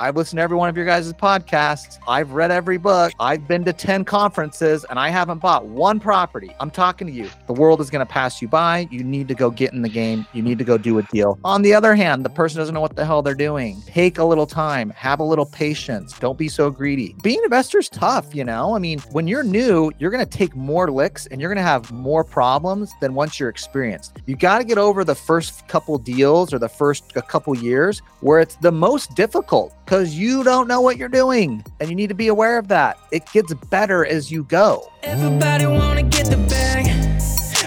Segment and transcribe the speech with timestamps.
[0.00, 1.98] I've listened to every one of your guys' podcasts.
[2.08, 3.12] I've read every book.
[3.20, 6.50] I've been to 10 conferences and I haven't bought one property.
[6.58, 7.28] I'm talking to you.
[7.46, 8.88] The world is going to pass you by.
[8.90, 10.24] You need to go get in the game.
[10.32, 11.38] You need to go do a deal.
[11.44, 13.82] On the other hand, the person doesn't know what the hell they're doing.
[13.88, 16.18] Take a little time, have a little patience.
[16.18, 17.14] Don't be so greedy.
[17.22, 18.74] Being an investor is tough, you know?
[18.74, 21.70] I mean, when you're new, you're going to take more licks and you're going to
[21.70, 24.16] have more problems than once you're experienced.
[24.24, 28.40] You got to get over the first couple deals or the first couple years where
[28.40, 32.14] it's the most difficult because you don't know what you're doing and you need to
[32.14, 32.96] be aware of that.
[33.10, 34.88] It gets better as you go.
[35.02, 36.86] Everybody wanna get the bag,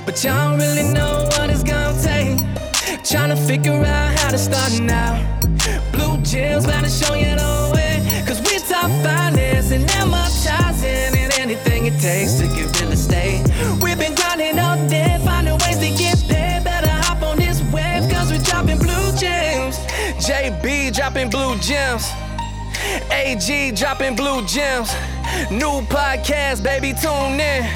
[0.06, 2.40] but y'all don't really know what it's gonna take.
[3.04, 5.20] Trying to figure out how to start now.
[5.92, 8.58] Blue Gems about to show you the way, cause we
[9.04, 13.53] finance and amortizing and anything it takes to get real estate.
[21.14, 22.10] Dropping blue gems.
[23.12, 24.92] AG dropping blue gems.
[25.52, 27.70] New podcast, baby, tune in.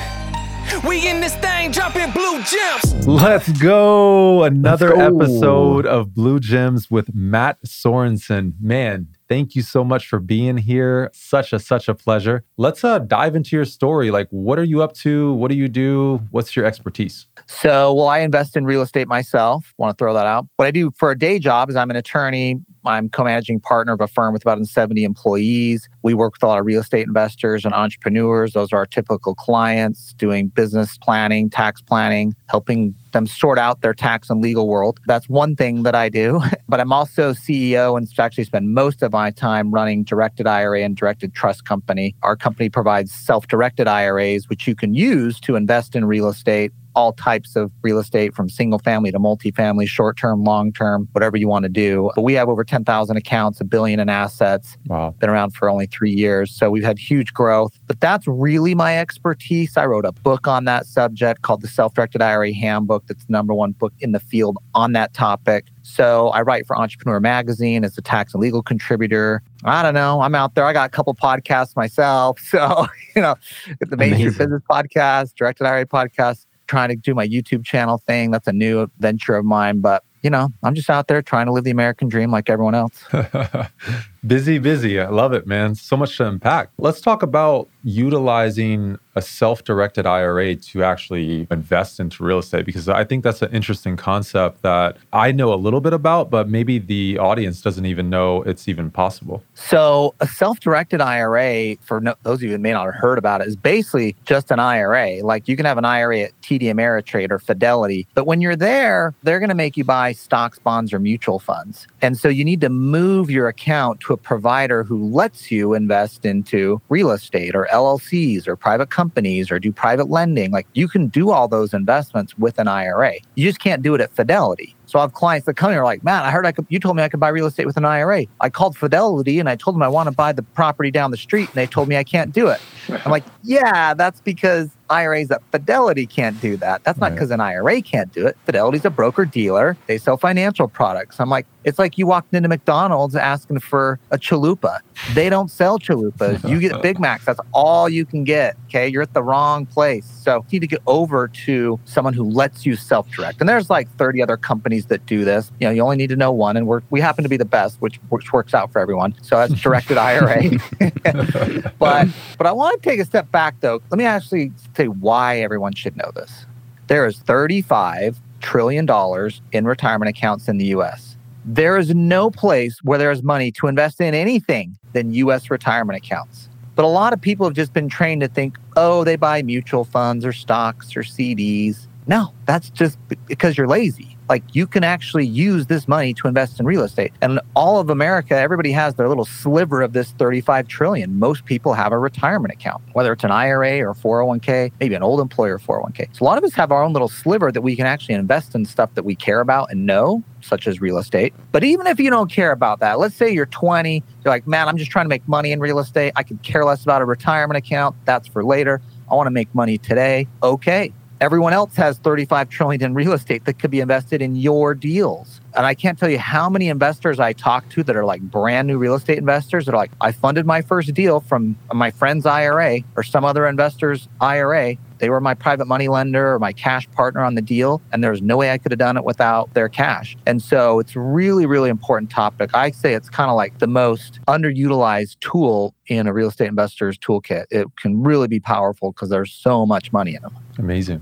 [0.87, 3.07] We in this thing dropping blue gems.
[3.07, 4.43] Let's go.
[4.43, 5.19] Another Let's go.
[5.21, 8.53] episode of Blue Gems with Matt Sorensen.
[8.59, 11.09] Man, thank you so much for being here.
[11.13, 12.43] Such a such a pleasure.
[12.57, 14.11] Let's uh dive into your story.
[14.11, 15.33] Like what are you up to?
[15.33, 16.21] What do you do?
[16.31, 17.27] What's your expertise?
[17.47, 19.73] So, well, I invest in real estate myself.
[19.77, 20.47] Want to throw that out.
[20.57, 22.59] What I do for a day job is I'm an attorney.
[22.85, 25.89] I'm co-managing partner of a firm with about 70 employees.
[26.03, 28.53] We work with a lot of real estate investors and entrepreneurs.
[28.53, 33.93] Those are our typical clients doing business planning, tax planning, helping them sort out their
[33.93, 34.99] tax and legal world.
[35.07, 36.41] That's one thing that I do.
[36.69, 40.97] But I'm also CEO and actually spend most of my time running directed IRA and
[40.97, 42.13] directed trust company.
[42.23, 47.13] Our company provides self-directed IRAs, which you can use to invest in real estate all
[47.13, 51.47] types of real estate from single family to multifamily, short term, long term, whatever you
[51.47, 52.09] want to do.
[52.15, 55.13] But we have over 10,000 accounts, a billion in assets, Wow.
[55.19, 56.51] been around for only three years.
[56.51, 57.79] So we've had huge growth.
[57.85, 59.77] But that's really my expertise.
[59.77, 63.05] I wrote a book on that subject called the Self Directed IRA Handbook.
[63.05, 65.67] That's the number one book in the field on that topic.
[65.83, 69.41] So I write for Entrepreneur Magazine as a tax and legal contributor.
[69.63, 70.19] I don't know.
[70.21, 70.65] I'm out there.
[70.65, 72.39] I got a couple podcasts myself.
[72.47, 73.35] So, you know,
[73.81, 78.31] the Main Street Business Podcast, Directed IRA Podcast, trying to do my YouTube channel thing.
[78.31, 79.79] That's a new venture of mine.
[79.79, 82.75] But, you know, I'm just out there trying to live the American dream like everyone
[82.75, 83.03] else.
[84.27, 84.99] busy, busy.
[84.99, 85.75] I love it, man.
[85.75, 86.69] So much to unpack.
[86.77, 93.03] Let's talk about utilizing a self-directed IRA to actually invest into real estate because I
[93.03, 97.17] think that's an interesting concept that I know a little bit about, but maybe the
[97.17, 99.41] audience doesn't even know it's even possible.
[99.55, 103.17] So, a self directed IRA, for no, those of you who may not have heard
[103.17, 105.23] about it, is basically just an IRA.
[105.23, 109.15] Like you can have an IRA at TD Ameritrade or Fidelity, but when you're there,
[109.23, 111.87] they're going to make you buy stocks, bonds, or mutual funds.
[112.01, 116.25] And so, you need to move your account to a provider who lets you invest
[116.25, 120.51] into real estate or LLCs or private companies or do private lending.
[120.51, 123.13] Like you can do all those investments with an IRA.
[123.35, 124.75] You just can't do it at Fidelity.
[124.85, 126.95] So I have clients that come here like, man, I heard I could, you told
[126.95, 128.25] me I could buy real estate with an IRA.
[128.39, 131.17] I called Fidelity and I told them I want to buy the property down the
[131.17, 132.59] street and they told me I can't do it.
[132.89, 136.81] I'm like, yeah, that's because IRAs at Fidelity can't do that.
[136.85, 137.15] That's not Right.
[137.15, 138.37] because an IRA can't do it.
[138.45, 139.77] Fidelity's a broker dealer.
[139.87, 141.19] They sell financial products.
[141.19, 144.79] I'm like, it's like you walked into McDonald's asking for a chalupa.
[145.13, 146.49] They don't sell chalupas.
[146.49, 147.25] You get Big Macs.
[147.25, 148.55] That's all you can get.
[148.67, 148.87] Okay.
[148.87, 150.05] You're at the wrong place.
[150.05, 153.41] So you need to get over to someone who lets you self-direct.
[153.41, 155.51] And there's like 30 other companies that do this.
[155.59, 156.55] You know, you only need to know one.
[156.55, 159.13] And we're we happen to be the best, which which works out for everyone.
[159.21, 160.51] So that's directed IRA.
[161.79, 162.07] but
[162.37, 163.81] but I want to take a step back though.
[163.91, 166.45] Let me actually say why everyone should know this.
[166.87, 171.16] There is 35 trillion dollars in retirement accounts in the US.
[171.49, 175.95] There is no place where there is money to invest in anything than US retirement
[175.95, 176.49] accounts.
[176.75, 179.85] But a lot of people have just been trained to think, "Oh, they buy mutual
[179.85, 182.97] funds or stocks or CDs." No, that's just
[183.27, 184.16] because you're lazy.
[184.29, 187.13] Like you can actually use this money to invest in real estate.
[187.21, 191.19] And all of America, everybody has their little sliver of this 35 trillion.
[191.19, 195.19] Most people have a retirement account, whether it's an IRA or 401k, maybe an old
[195.19, 196.15] employer 401k.
[196.15, 198.55] So a lot of us have our own little sliver that we can actually invest
[198.55, 201.33] in stuff that we care about and know, such as real estate.
[201.51, 204.67] But even if you don't care about that, let's say you're 20, you're like, man,
[204.67, 206.13] I'm just trying to make money in real estate.
[206.15, 207.95] I could care less about a retirement account.
[208.05, 208.81] That's for later.
[209.09, 210.27] I want to make money today.
[210.43, 210.93] Okay.
[211.19, 215.41] Everyone else has 35 trillion in real estate that could be invested in your deals.
[215.55, 218.67] And I can't tell you how many investors I talk to that are like brand
[218.67, 222.27] new real estate investors that are like, I funded my first deal from my friend's
[222.27, 224.75] IRA or some other investor's IRA.
[224.99, 228.21] They were my private money lender or my cash partner on the deal, and there's
[228.21, 230.15] no way I could have done it without their cash.
[230.27, 232.51] And so it's really, really important topic.
[232.53, 236.97] I say it's kind of like the most underutilized tool in a real estate investor's
[236.99, 237.45] toolkit.
[237.49, 240.35] It can really be powerful because there's so much money in them.
[240.59, 241.01] Amazing.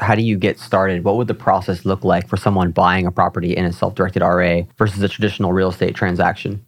[0.00, 1.04] How do you get started?
[1.04, 4.66] What would the process look like for someone buying a property in a self-directed IRA
[4.78, 6.64] versus a traditional real estate transaction?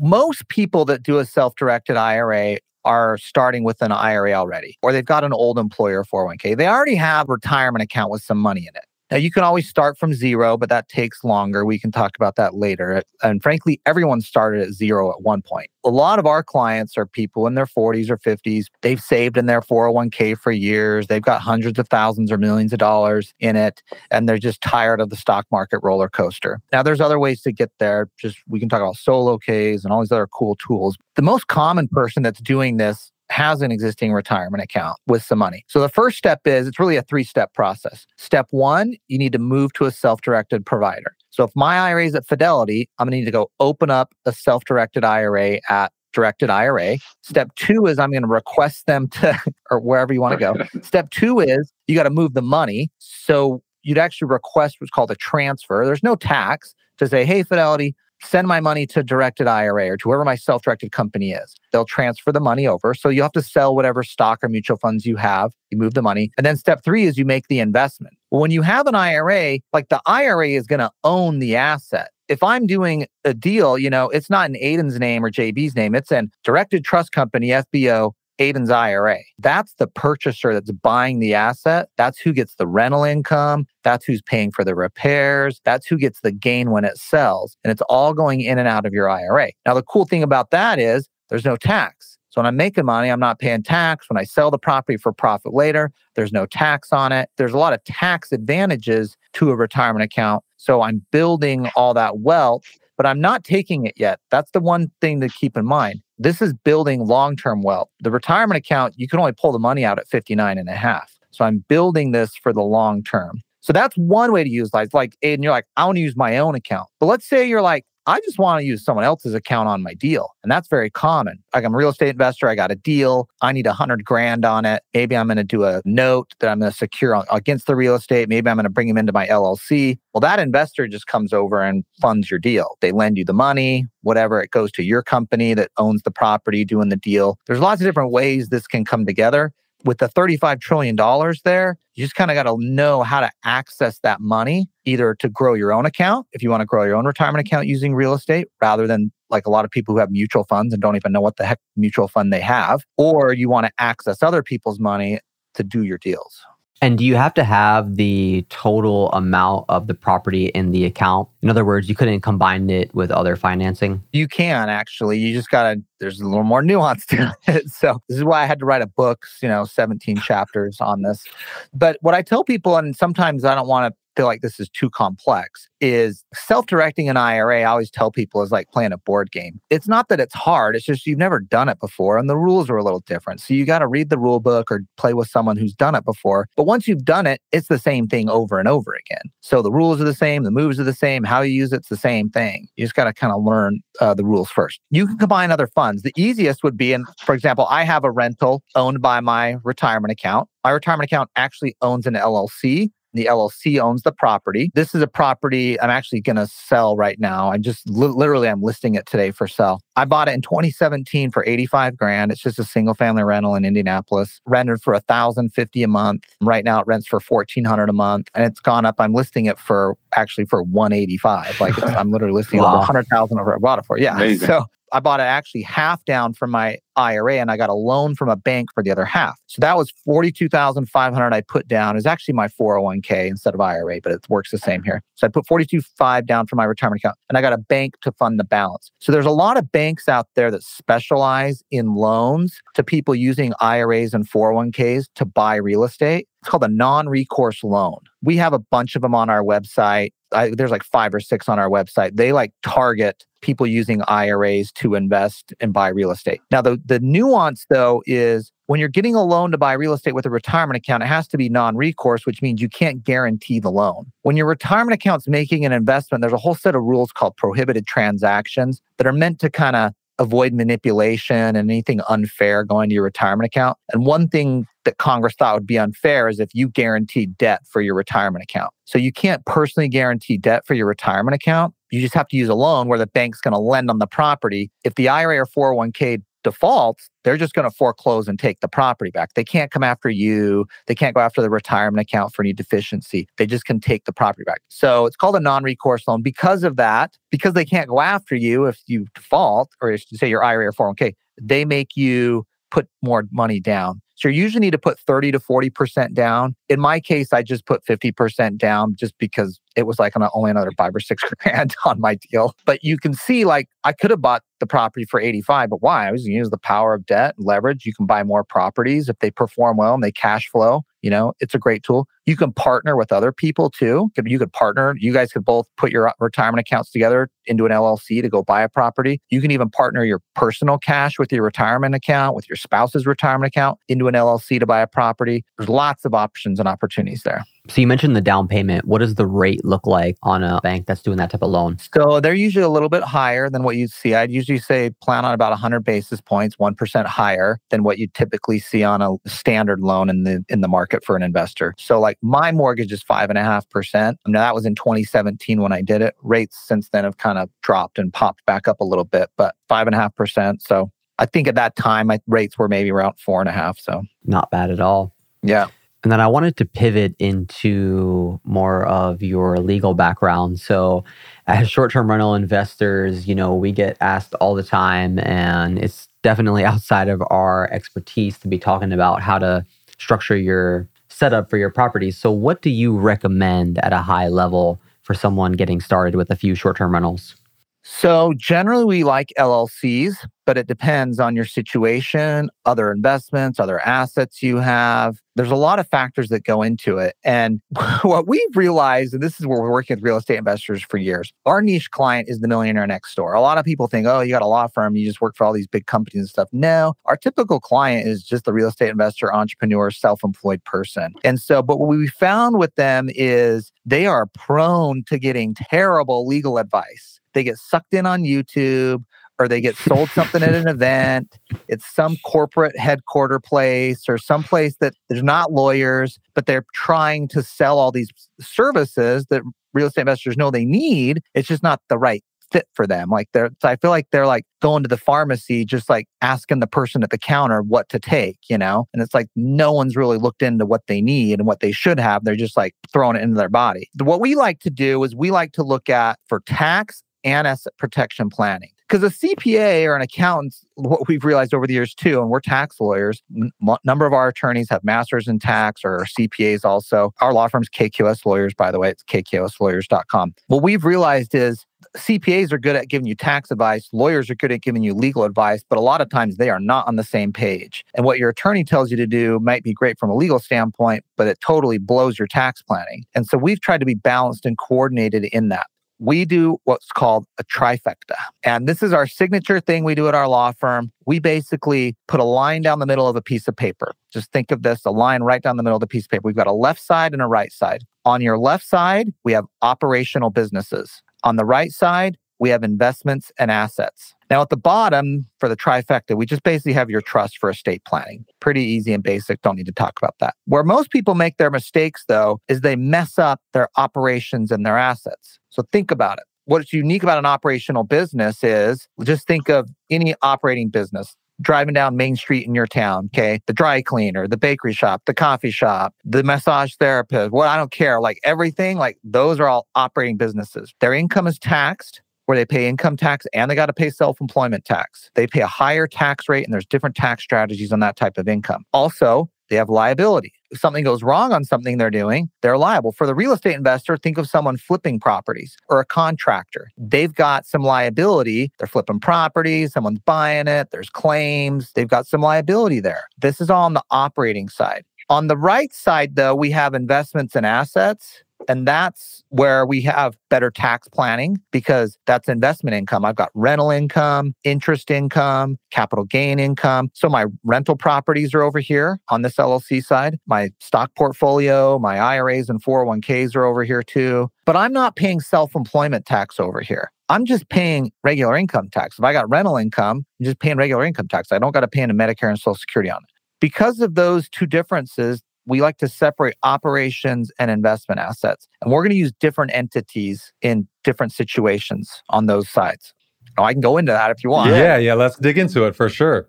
[0.00, 5.04] Most people that do a self-directed IRA are starting with an IRA already, or they've
[5.04, 6.56] got an old employer 401k.
[6.56, 8.84] They already have retirement account with some money in it.
[9.12, 11.66] Now, you can always start from zero, but that takes longer.
[11.66, 13.02] We can talk about that later.
[13.22, 15.68] And frankly, everyone started at zero at one point.
[15.84, 18.68] A lot of our clients are people in their 40s or 50s.
[18.80, 21.08] They've saved in their 401k for years.
[21.08, 24.98] They've got hundreds of thousands or millions of dollars in it, and they're just tired
[24.98, 26.62] of the stock market roller coaster.
[26.72, 28.08] Now, there's other ways to get there.
[28.16, 30.96] Just we can talk about solo Ks and all these other cool tools.
[31.16, 35.64] The most common person that's doing this has an existing retirement account with some money.
[35.66, 38.06] So the first step is it's really a three step process.
[38.16, 41.16] Step one, you need to move to a self directed provider.
[41.30, 44.14] So if my IRA is at Fidelity, I'm going to need to go open up
[44.26, 46.98] a self directed IRA at directed IRA.
[47.22, 49.40] Step two is I'm going to request them to,
[49.70, 50.54] or wherever you want to go.
[50.82, 52.90] Step two is you got to move the money.
[52.98, 55.84] So you'd actually request what's called a transfer.
[55.86, 60.08] There's no tax to say, hey, Fidelity, send my money to directed IRA or to
[60.08, 61.54] whoever my self directed company is.
[61.72, 62.94] They'll transfer the money over.
[62.94, 65.52] So you have to sell whatever stock or mutual funds you have.
[65.70, 66.30] You move the money.
[66.36, 68.14] And then step three is you make the investment.
[68.30, 72.10] When you have an IRA, like the IRA is going to own the asset.
[72.28, 75.94] If I'm doing a deal, you know, it's not in Aiden's name or JB's name,
[75.94, 78.12] it's in directed trust company, FBO,
[78.42, 79.18] Aidan's IRA.
[79.38, 81.88] That's the purchaser that's buying the asset.
[81.96, 83.66] That's who gets the rental income.
[83.84, 85.60] That's who's paying for the repairs.
[85.64, 87.56] That's who gets the gain when it sells.
[87.62, 89.52] And it's all going in and out of your IRA.
[89.64, 92.18] Now, the cool thing about that is there's no tax.
[92.30, 94.08] So when I'm making money, I'm not paying tax.
[94.10, 97.28] When I sell the property for profit later, there's no tax on it.
[97.36, 100.42] There's a lot of tax advantages to a retirement account.
[100.56, 102.64] So I'm building all that wealth,
[102.96, 104.18] but I'm not taking it yet.
[104.30, 106.00] That's the one thing to keep in mind.
[106.22, 107.88] This is building long term wealth.
[108.00, 111.12] The retirement account, you can only pull the money out at 59 and a half.
[111.32, 113.40] So I'm building this for the long term.
[113.60, 116.16] So that's one way to use like, like Aidan, you're like, I want to use
[116.16, 116.88] my own account.
[117.00, 119.94] But let's say you're like, I just want to use someone else's account on my
[119.94, 120.30] deal.
[120.42, 121.38] And that's very common.
[121.54, 122.48] Like I'm a real estate investor.
[122.48, 123.28] I got a deal.
[123.40, 124.82] I need a hundred grand on it.
[124.92, 127.94] Maybe I'm going to do a note that I'm going to secure against the real
[127.94, 128.28] estate.
[128.28, 129.98] Maybe I'm going to bring him into my LLC.
[130.12, 132.76] Well, that investor just comes over and funds your deal.
[132.80, 134.42] They lend you the money, whatever.
[134.42, 137.38] It goes to your company that owns the property doing the deal.
[137.46, 139.52] There's lots of different ways this can come together
[139.84, 140.96] with the $35 trillion
[141.44, 145.28] there, you just kind of got to know how to access that money, either to
[145.28, 148.14] grow your own account, if you want to grow your own retirement account using real
[148.14, 151.12] estate, rather than like a lot of people who have mutual funds and don't even
[151.12, 154.78] know what the heck mutual fund they have, or you want to access other people's
[154.78, 155.18] money
[155.54, 156.40] to do your deals.
[156.82, 161.28] And do you have to have the total amount of the property in the account?
[161.40, 164.02] In other words, you couldn't combine it with other financing?
[164.12, 165.18] You can actually.
[165.18, 167.70] You just got to, there's a little more nuance to it.
[167.70, 171.02] So, this is why I had to write a book, you know, 17 chapters on
[171.02, 171.24] this.
[171.72, 174.68] But what I tell people, and sometimes I don't want to feel like this is
[174.68, 177.60] too complex is self-directing an IRA.
[177.60, 179.60] I always tell people is like playing a board game.
[179.70, 180.76] It's not that it's hard.
[180.76, 183.40] It's just you've never done it before and the rules are a little different.
[183.40, 186.04] So you got to read the rule book or play with someone who's done it
[186.04, 186.48] before.
[186.56, 189.22] But once you've done it, it's the same thing over and over again.
[189.40, 191.88] So the rules are the same, the moves are the same, how you use it's
[191.88, 192.68] the same thing.
[192.76, 194.80] You just got to kind of learn uh, the rules first.
[194.90, 196.02] You can combine other funds.
[196.02, 200.12] The easiest would be, and for example, I have a rental owned by my retirement
[200.12, 200.48] account.
[200.64, 204.70] My retirement account actually owns an LLC the LLC owns the property.
[204.74, 207.50] This is a property I'm actually going to sell right now.
[207.50, 209.80] I just li- literally I'm listing it today for sale.
[209.96, 212.32] I bought it in 2017 for 85 grand.
[212.32, 216.24] It's just a single family rental in Indianapolis, rented for 1050 a month.
[216.40, 218.96] Right now it rents for 1400 a month and it's gone up.
[218.98, 221.60] I'm listing it for actually for 185.
[221.60, 222.68] Like I'm literally listing wow.
[222.68, 223.98] over 100,000 over I bought it for.
[223.98, 224.16] Yeah.
[224.16, 224.46] Amazing.
[224.46, 228.14] So I bought it actually half down from my IRA and I got a loan
[228.14, 229.38] from a bank for the other half.
[229.46, 231.96] So that was 42,500 I put down.
[231.96, 235.02] Is actually my 401k instead of IRA, but it works the same here.
[235.14, 238.12] So I put 42.5 down for my retirement account and I got a bank to
[238.12, 238.90] fund the balance.
[239.00, 243.54] So there's a lot of banks out there that specialize in loans to people using
[243.60, 246.28] IRAs and 401ks to buy real estate.
[246.42, 247.98] It's called a non-recourse loan.
[248.22, 250.10] We have a bunch of them on our website.
[250.32, 252.16] I, there's like five or six on our website.
[252.16, 256.40] They like target people using IRAs to invest and buy real estate.
[256.50, 260.14] Now, the, the nuance though is when you're getting a loan to buy real estate
[260.14, 263.60] with a retirement account, it has to be non recourse, which means you can't guarantee
[263.60, 264.10] the loan.
[264.22, 267.86] When your retirement account's making an investment, there's a whole set of rules called prohibited
[267.86, 273.04] transactions that are meant to kind of avoid manipulation and anything unfair going to your
[273.04, 273.76] retirement account.
[273.92, 277.80] And one thing that Congress thought would be unfair is if you guaranteed debt for
[277.80, 278.72] your retirement account.
[278.84, 281.74] So you can't personally guarantee debt for your retirement account.
[281.92, 284.06] You just have to use a loan where the bank's going to lend on the
[284.06, 284.70] property.
[284.82, 285.46] If the IRA or
[285.76, 289.34] 401k defaults, they're just going to foreclose and take the property back.
[289.34, 290.66] They can't come after you.
[290.86, 293.28] They can't go after the retirement account for any deficiency.
[293.36, 294.62] They just can take the property back.
[294.68, 296.22] So it's called a non recourse loan.
[296.22, 300.42] Because of that, because they can't go after you if you default, or say your
[300.42, 304.00] IRA or 401k, they make you put more money down.
[304.22, 306.54] So you usually need to put 30 to 40% down.
[306.68, 310.70] In my case, I just put 50% down just because it was like only another
[310.76, 312.54] five or six grand on my deal.
[312.64, 316.08] But you can see, like, I could have bought the property for 85, but why?
[316.08, 317.84] I was use the power of debt, and leverage.
[317.84, 320.84] You can buy more properties if they perform well and they cash flow.
[321.02, 322.06] You know, it's a great tool.
[322.26, 324.12] You can partner with other people too.
[324.24, 324.94] You could partner.
[324.96, 328.62] You guys could both put your retirement accounts together into an LLC to go buy
[328.62, 329.20] a property.
[329.28, 333.48] You can even partner your personal cash with your retirement account, with your spouse's retirement
[333.48, 335.44] account into an LLC to buy a property.
[335.58, 337.42] There's lots of options and opportunities there.
[337.68, 338.86] So you mentioned the down payment.
[338.86, 341.76] What does the rate look like on a bank that's doing that type of loan?
[341.94, 344.14] So they're usually a little bit higher than what you'd see.
[344.14, 348.58] I'd usually say plan on about 100 basis points, 1% higher than what you typically
[348.58, 351.74] see on a standard loan in the in the market for an investor.
[351.78, 354.18] So like my mortgage is five and a half percent.
[354.26, 356.16] Now that was in 2017 when I did it.
[356.22, 359.54] Rates since then have kind of dropped and popped back up a little bit, but
[359.68, 360.62] five and a half percent.
[360.62, 363.78] So I think at that time my rates were maybe around four and a half.
[363.78, 365.14] So not bad at all.
[365.44, 365.68] Yeah.
[366.02, 370.58] And then I wanted to pivot into more of your legal background.
[370.58, 371.04] So,
[371.46, 376.08] as short term rental investors, you know, we get asked all the time, and it's
[376.22, 379.64] definitely outside of our expertise to be talking about how to
[379.98, 382.18] structure your setup for your properties.
[382.18, 386.36] So, what do you recommend at a high level for someone getting started with a
[386.36, 387.36] few short term rentals?
[387.84, 390.14] So generally we like LLCs,
[390.46, 395.18] but it depends on your situation, other investments, other assets you have.
[395.34, 397.16] There's a lot of factors that go into it.
[397.24, 397.60] And
[398.02, 401.32] what we've realized, and this is where we're working with real estate investors for years,
[401.44, 403.34] our niche client is the millionaire next door.
[403.34, 405.44] A lot of people think, oh, you got a law firm, you just work for
[405.44, 406.48] all these big companies and stuff.
[406.52, 411.14] No, our typical client is just the real estate investor, entrepreneur, self employed person.
[411.24, 416.26] And so, but what we found with them is they are prone to getting terrible
[416.26, 419.04] legal advice they get sucked in on YouTube
[419.38, 421.38] or they get sold something at an event.
[421.68, 427.28] It's some corporate headquarter place or some place that there's not lawyers, but they're trying
[427.28, 428.10] to sell all these
[428.40, 429.42] services that
[429.74, 431.22] real estate investors know they need.
[431.34, 432.22] It's just not the right
[432.52, 433.08] fit for them.
[433.08, 436.60] Like they're, so I feel like they're like going to the pharmacy, just like asking
[436.60, 438.86] the person at the counter what to take, you know?
[438.92, 441.98] And it's like no one's really looked into what they need and what they should
[441.98, 442.24] have.
[442.24, 443.88] They're just like throwing it into their body.
[444.02, 447.72] What we like to do is we like to look at for tax and asset
[447.78, 448.70] protection planning.
[448.88, 452.40] Because a CPA or an accountant, what we've realized over the years too, and we're
[452.40, 457.14] tax lawyers, a m- number of our attorneys have masters in tax or CPAs also.
[457.22, 460.34] Our law firm's KKOS Lawyers, by the way, it's kkoslawyers.com.
[460.48, 461.64] What we've realized is
[461.96, 465.24] CPAs are good at giving you tax advice, lawyers are good at giving you legal
[465.24, 467.84] advice, but a lot of times they are not on the same page.
[467.94, 471.04] And what your attorney tells you to do might be great from a legal standpoint,
[471.16, 473.04] but it totally blows your tax planning.
[473.14, 475.66] And so we've tried to be balanced and coordinated in that
[476.02, 478.16] we do what's called a trifecta.
[478.42, 480.92] And this is our signature thing we do at our law firm.
[481.06, 483.92] We basically put a line down the middle of a piece of paper.
[484.12, 486.22] Just think of this a line right down the middle of the piece of paper.
[486.24, 487.84] We've got a left side and a right side.
[488.04, 491.02] On your left side, we have operational businesses.
[491.22, 494.16] On the right side, we have investments and assets.
[494.28, 497.84] Now, at the bottom for the trifecta, we just basically have your trust for estate
[497.84, 498.24] planning.
[498.40, 499.40] Pretty easy and basic.
[499.42, 500.34] Don't need to talk about that.
[500.46, 504.76] Where most people make their mistakes, though, is they mess up their operations and their
[504.76, 505.38] assets.
[505.50, 506.24] So think about it.
[506.46, 511.96] What's unique about an operational business is just think of any operating business driving down
[511.96, 513.40] Main Street in your town, okay?
[513.46, 517.70] The dry cleaner, the bakery shop, the coffee shop, the massage therapist, what I don't
[517.70, 520.74] care, like everything, like those are all operating businesses.
[520.80, 524.20] Their income is taxed where they pay income tax and they got to pay self
[524.20, 525.10] employment tax.
[525.14, 528.28] They pay a higher tax rate, and there's different tax strategies on that type of
[528.28, 528.64] income.
[528.72, 530.32] Also, they have liability.
[530.50, 532.92] If something goes wrong on something they're doing, they're liable.
[532.92, 536.70] For the real estate investor, think of someone flipping properties or a contractor.
[536.78, 538.50] They've got some liability.
[538.58, 543.04] They're flipping properties, someone's buying it, there's claims, they've got some liability there.
[543.18, 544.84] This is all on the operating side.
[545.10, 548.22] On the right side, though, we have investments and assets.
[548.48, 553.04] And that's where we have better tax planning because that's investment income.
[553.04, 556.90] I've got rental income, interest income, capital gain income.
[556.94, 560.18] So my rental properties are over here on this LLC side.
[560.26, 564.30] My stock portfolio, my IRAs and 401ks are over here too.
[564.44, 566.90] But I'm not paying self employment tax over here.
[567.08, 568.98] I'm just paying regular income tax.
[568.98, 571.30] If I got rental income, I'm just paying regular income tax.
[571.30, 573.10] I don't got to pay into Medicare and Social Security on it.
[573.40, 578.48] Because of those two differences, we like to separate operations and investment assets.
[578.60, 582.94] And we're going to use different entities in different situations on those sides.
[583.38, 584.50] Oh, I can go into that if you want.
[584.50, 584.94] Yeah, yeah.
[584.94, 586.28] Let's dig into it for sure.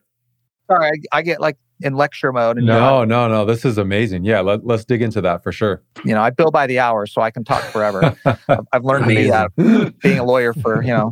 [0.67, 2.57] Sorry, I, I get like in lecture mode.
[2.57, 3.45] And no, no, no.
[3.45, 4.23] This is amazing.
[4.23, 5.81] Yeah, let, let's dig into that for sure.
[6.05, 8.15] You know, I bill by the hour, so I can talk forever.
[8.25, 11.11] I've, I've learned to be that being a lawyer for you know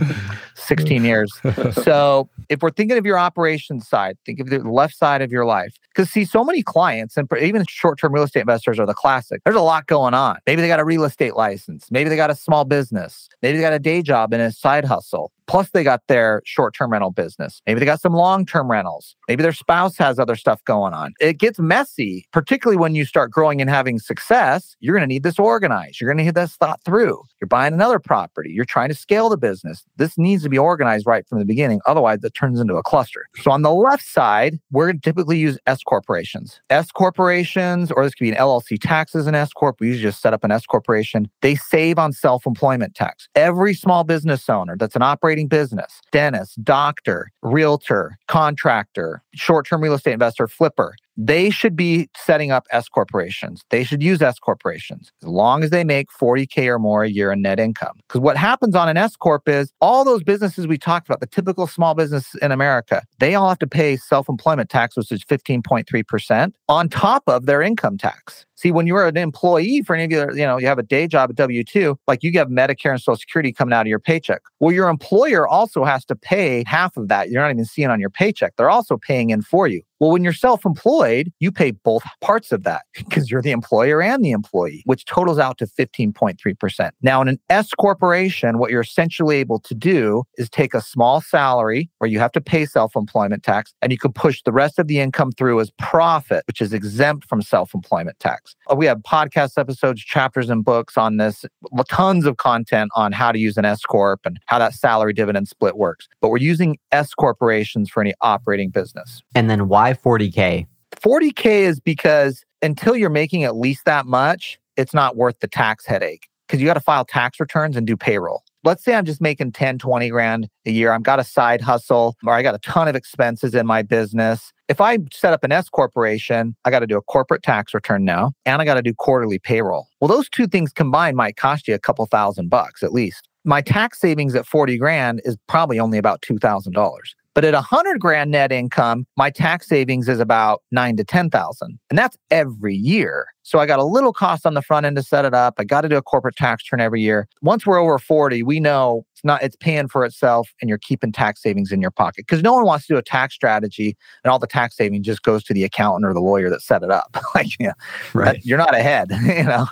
[0.55, 1.31] 16 years.
[1.83, 5.45] So if we're thinking of your operations side, think of the left side of your
[5.45, 5.75] life.
[5.89, 9.41] Because see, so many clients and even short-term real estate investors are the classic.
[9.43, 10.37] There's a lot going on.
[10.45, 11.87] Maybe they got a real estate license.
[11.91, 13.29] Maybe they got a small business.
[13.41, 15.31] Maybe they got a day job and a side hustle.
[15.51, 17.61] Plus, they got their short term rental business.
[17.67, 19.17] Maybe they got some long term rentals.
[19.27, 21.11] Maybe their spouse has other stuff going on.
[21.19, 24.77] It gets messy, particularly when you start growing and having success.
[24.79, 25.99] You're going to need this organized.
[25.99, 27.21] You're going to need this thought through.
[27.41, 28.49] You're buying another property.
[28.49, 29.83] You're trying to scale the business.
[29.97, 31.81] This needs to be organized right from the beginning.
[31.85, 33.27] Otherwise, it turns into a cluster.
[33.41, 36.61] So, on the left side, we're going to typically use S corporations.
[36.69, 39.81] S corporations, or this could be an LLC taxes and S corp.
[39.81, 41.29] We usually just set up an S corporation.
[41.41, 43.27] They save on self employment tax.
[43.35, 49.93] Every small business owner that's an operating business, dentist, doctor, realtor, contractor, short term real
[49.93, 53.63] estate investor, flipper, they should be setting up S corporations.
[53.69, 57.31] They should use S corporations as long as they make 40K or more a year
[57.31, 57.99] in net income.
[58.07, 61.27] Because what happens on an S corp is all those businesses we talked about, the
[61.27, 65.23] typical small business in America, they all have to pay self employment tax, which is
[65.23, 68.45] 15.3% on top of their income tax.
[68.55, 71.07] See, when you're an employee for any of you, you know, you have a day
[71.07, 73.99] job at W 2, like you have Medicare and Social Security coming out of your
[73.99, 74.41] paycheck.
[74.59, 77.29] Well, your employer also has to pay half of that.
[77.29, 78.53] You're not even seeing on your paycheck.
[78.57, 79.81] They're also paying in for you.
[80.01, 84.01] Well, when you're self employed, you pay both parts of that because you're the employer
[84.01, 86.89] and the employee, which totals out to 15.3%.
[87.03, 91.21] Now, in an S corporation, what you're essentially able to do is take a small
[91.21, 94.79] salary where you have to pay self employment tax and you can push the rest
[94.79, 98.55] of the income through as profit, which is exempt from self employment tax.
[98.71, 101.45] Uh, we have podcast episodes, chapters, and books on this,
[101.87, 105.47] tons of content on how to use an S Corp and how that salary dividend
[105.47, 106.07] split works.
[106.21, 109.21] But we're using S corporations for any operating business.
[109.35, 110.67] And then why why 40K?
[110.95, 115.85] 40K is because until you're making at least that much, it's not worth the tax
[115.85, 118.43] headache because you got to file tax returns and do payroll.
[118.63, 120.91] Let's say I'm just making 10, 20 grand a year.
[120.93, 124.53] I've got a side hustle or I got a ton of expenses in my business.
[124.67, 128.05] If I set up an S corporation, I got to do a corporate tax return
[128.05, 129.87] now and I got to do quarterly payroll.
[129.99, 133.27] Well, those two things combined might cost you a couple thousand bucks at least.
[133.43, 136.99] My tax savings at 40 grand is probably only about $2,000.
[137.33, 141.79] But at a hundred grand net income, my tax savings is about nine to 10,000.
[141.89, 143.27] And that's every year.
[143.43, 145.55] So I got a little cost on the front end to set it up.
[145.57, 147.27] I got to do a corporate tax return every year.
[147.41, 151.11] Once we're over 40, we know it's not, it's paying for itself and you're keeping
[151.11, 154.31] tax savings in your pocket because no one wants to do a tax strategy and
[154.31, 156.91] all the tax savings just goes to the accountant or the lawyer that set it
[156.91, 157.15] up.
[157.35, 157.73] like, yeah,
[158.13, 158.41] right.
[158.43, 159.67] you're not ahead, you know?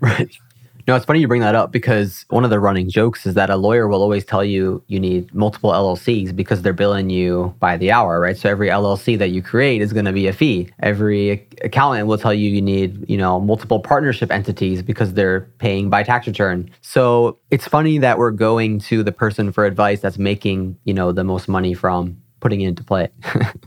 [0.00, 0.36] Right.
[0.86, 3.48] No, it's funny you bring that up because one of the running jokes is that
[3.48, 7.78] a lawyer will always tell you you need multiple LLCs because they're billing you by
[7.78, 8.36] the hour, right?
[8.36, 10.68] So every LLC that you create is going to be a fee.
[10.80, 15.88] Every accountant will tell you you need, you know, multiple partnership entities because they're paying
[15.88, 16.70] by tax return.
[16.82, 21.12] So it's funny that we're going to the person for advice that's making, you know,
[21.12, 23.08] the most money from putting it into play.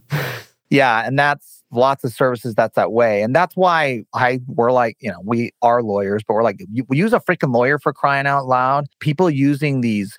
[0.70, 3.22] yeah, and that's lots of services that's that way.
[3.22, 6.98] And that's why I we're like, you know, we are lawyers, but we're like, we
[6.98, 8.86] use a freaking lawyer for crying out loud.
[9.00, 10.16] People using these,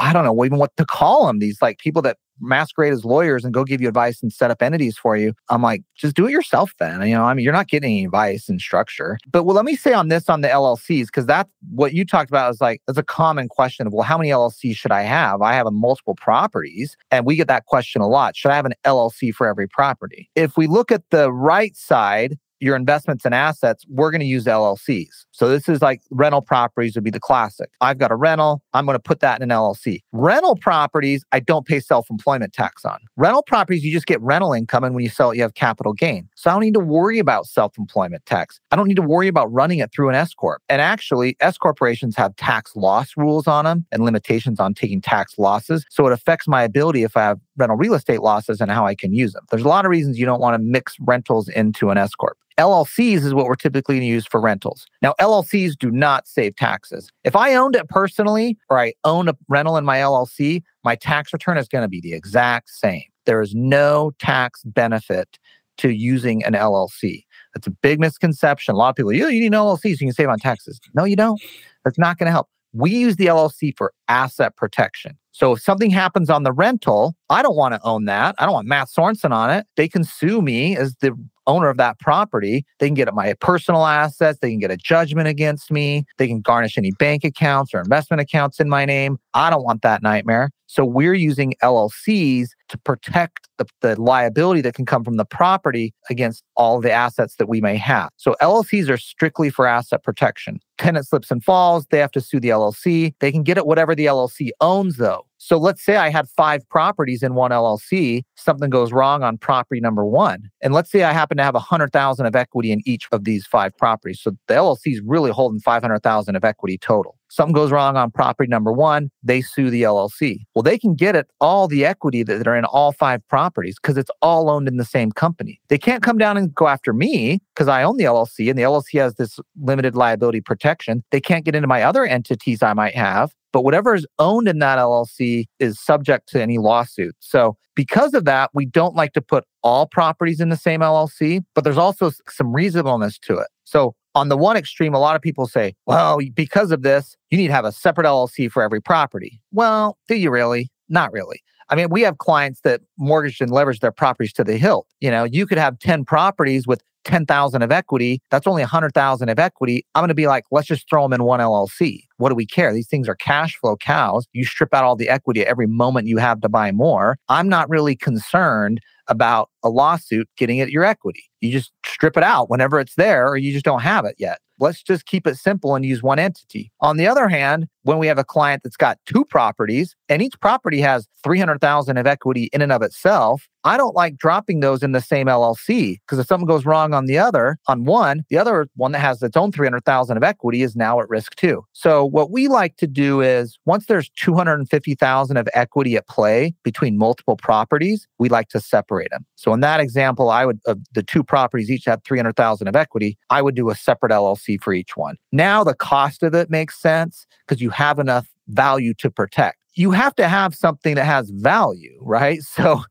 [0.00, 1.38] I don't know even what to call them.
[1.38, 4.62] These like people that masquerade as lawyers and go give you advice and set up
[4.62, 5.34] entities for you.
[5.48, 7.00] I'm like, just do it yourself then.
[7.02, 9.18] You know, I mean, you're not getting any advice and structure.
[9.30, 12.30] But well, let me say on this on the LLCs, because that's what you talked
[12.30, 15.42] about is like, that's a common question of, well, how many LLCs should I have?
[15.42, 16.96] I have a multiple properties.
[17.10, 18.36] And we get that question a lot.
[18.36, 20.30] Should I have an LLC for every property?
[20.34, 24.44] If we look at the right side, your investments and assets, we're going to use
[24.44, 25.24] LLCs.
[25.40, 27.70] So this is like rental properties would be the classic.
[27.80, 28.62] I've got a rental.
[28.74, 30.00] I'm going to put that in an LLC.
[30.12, 32.98] Rental properties, I don't pay self-employment tax on.
[33.16, 34.84] Rental properties, you just get rental income.
[34.84, 36.28] And when you sell it, you have capital gain.
[36.34, 38.60] So I don't need to worry about self-employment tax.
[38.70, 40.60] I don't need to worry about running it through an S Corp.
[40.68, 45.38] And actually, S corporations have tax loss rules on them and limitations on taking tax
[45.38, 45.86] losses.
[45.88, 48.94] So it affects my ability if I have rental real estate losses and how I
[48.94, 49.46] can use them.
[49.50, 52.36] There's a lot of reasons you don't want to mix rentals into an S Corp.
[52.60, 54.86] LLCs is what we're typically used for rentals.
[55.00, 57.10] Now, LLCs do not save taxes.
[57.24, 61.32] If I owned it personally or I own a rental in my LLC, my tax
[61.32, 63.04] return is going to be the exact same.
[63.24, 65.38] There is no tax benefit
[65.78, 67.24] to using an LLC.
[67.54, 68.74] That's a big misconception.
[68.74, 70.78] A lot of people, you, you need an LLC so you can save on taxes.
[70.94, 71.40] No, you don't.
[71.84, 72.48] That's not going to help.
[72.74, 75.16] we use the LLC for asset protection.
[75.32, 78.34] So if something happens on the rental, I don't want to own that.
[78.38, 79.66] I don't want Matt Sorensen on it.
[79.76, 81.16] They can sue me as the
[81.50, 82.64] owner of that property.
[82.78, 84.38] They can get at my personal assets.
[84.40, 86.04] They can get a judgment against me.
[86.18, 89.18] They can garnish any bank accounts or investment accounts in my name.
[89.34, 90.50] I don't want that nightmare.
[90.66, 95.92] So we're using LLCs to protect the, the liability that can come from the property
[96.08, 98.10] against all the assets that we may have.
[98.16, 100.60] So LLCs are strictly for asset protection.
[100.78, 103.14] Tenant slips and falls, they have to sue the LLC.
[103.18, 105.26] They can get at whatever the LLC owns though.
[105.42, 109.80] So let's say I had five properties in one LLC, something goes wrong on property
[109.80, 110.50] number one.
[110.60, 113.74] And let's say I happen to have 100,000 of equity in each of these five
[113.78, 114.20] properties.
[114.20, 117.16] So the LLC is really holding 500,000 of equity total.
[117.30, 120.40] Something goes wrong on property number one, they sue the LLC.
[120.54, 123.96] Well, they can get at all the equity that are in all five properties because
[123.96, 125.58] it's all owned in the same company.
[125.68, 128.64] They can't come down and go after me because I own the LLC and the
[128.64, 131.02] LLC has this limited liability protection.
[131.12, 134.58] They can't get into my other entities I might have but whatever is owned in
[134.60, 137.14] that LLC is subject to any lawsuit.
[137.20, 141.42] So, because of that, we don't like to put all properties in the same LLC,
[141.54, 143.46] but there's also some reasonableness to it.
[143.64, 147.38] So, on the one extreme, a lot of people say, well, because of this, you
[147.38, 149.40] need to have a separate LLC for every property.
[149.52, 150.68] Well, do you really?
[150.88, 151.40] Not really.
[151.70, 154.86] I mean, we have clients that mortgage and leverage their properties to the hilt.
[155.00, 158.20] You know, you could have 10 properties with 10,000 of equity.
[158.30, 159.86] That's only 100,000 of equity.
[159.94, 162.02] I'm going to be like, let's just throw them in one LLC.
[162.18, 162.74] What do we care?
[162.74, 164.26] These things are cash flow cows.
[164.32, 167.16] You strip out all the equity every moment you have to buy more.
[167.28, 171.24] I'm not really concerned about a lawsuit getting at your equity.
[171.40, 174.38] You just strip it out whenever it's there or you just don't have it yet.
[174.58, 176.70] Let's just keep it simple and use one entity.
[176.80, 180.38] On the other hand, when we have a client that's got two properties and each
[180.40, 184.92] property has 300,000 of equity in and of itself, I don't like dropping those in
[184.92, 188.68] the same LLC because if something goes wrong on the other, on one, the other
[188.76, 191.64] one that has its own 300,000 of equity is now at risk too.
[191.72, 196.96] So what we like to do is once there's 250,000 of equity at play between
[196.96, 199.26] multiple properties, we like to separate them.
[199.36, 203.18] So in that example, I would of the two properties each have 300,000 of equity,
[203.28, 205.16] I would do a separate LLC for each one.
[205.32, 209.92] Now the cost of it makes sense because you have enough value to protect you
[209.92, 212.40] have to have something that has value, right?
[212.60, 212.82] So,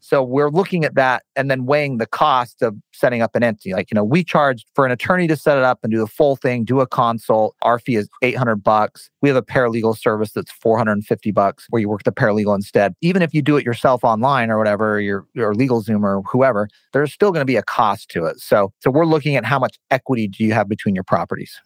[0.00, 3.72] so we're looking at that and then weighing the cost of setting up an entity.
[3.72, 6.06] Like, you know, we charge for an attorney to set it up and do the
[6.06, 7.54] full thing, do a consult.
[7.62, 9.10] Our fee is 800 bucks.
[9.20, 12.94] We have a paralegal service that's 450 bucks where you work the paralegal instead.
[13.02, 17.12] Even if you do it yourself online or whatever, your, your LegalZoom or whoever, there's
[17.12, 18.40] still going to be a cost to it.
[18.40, 21.60] So, so we're looking at how much equity do you have between your properties.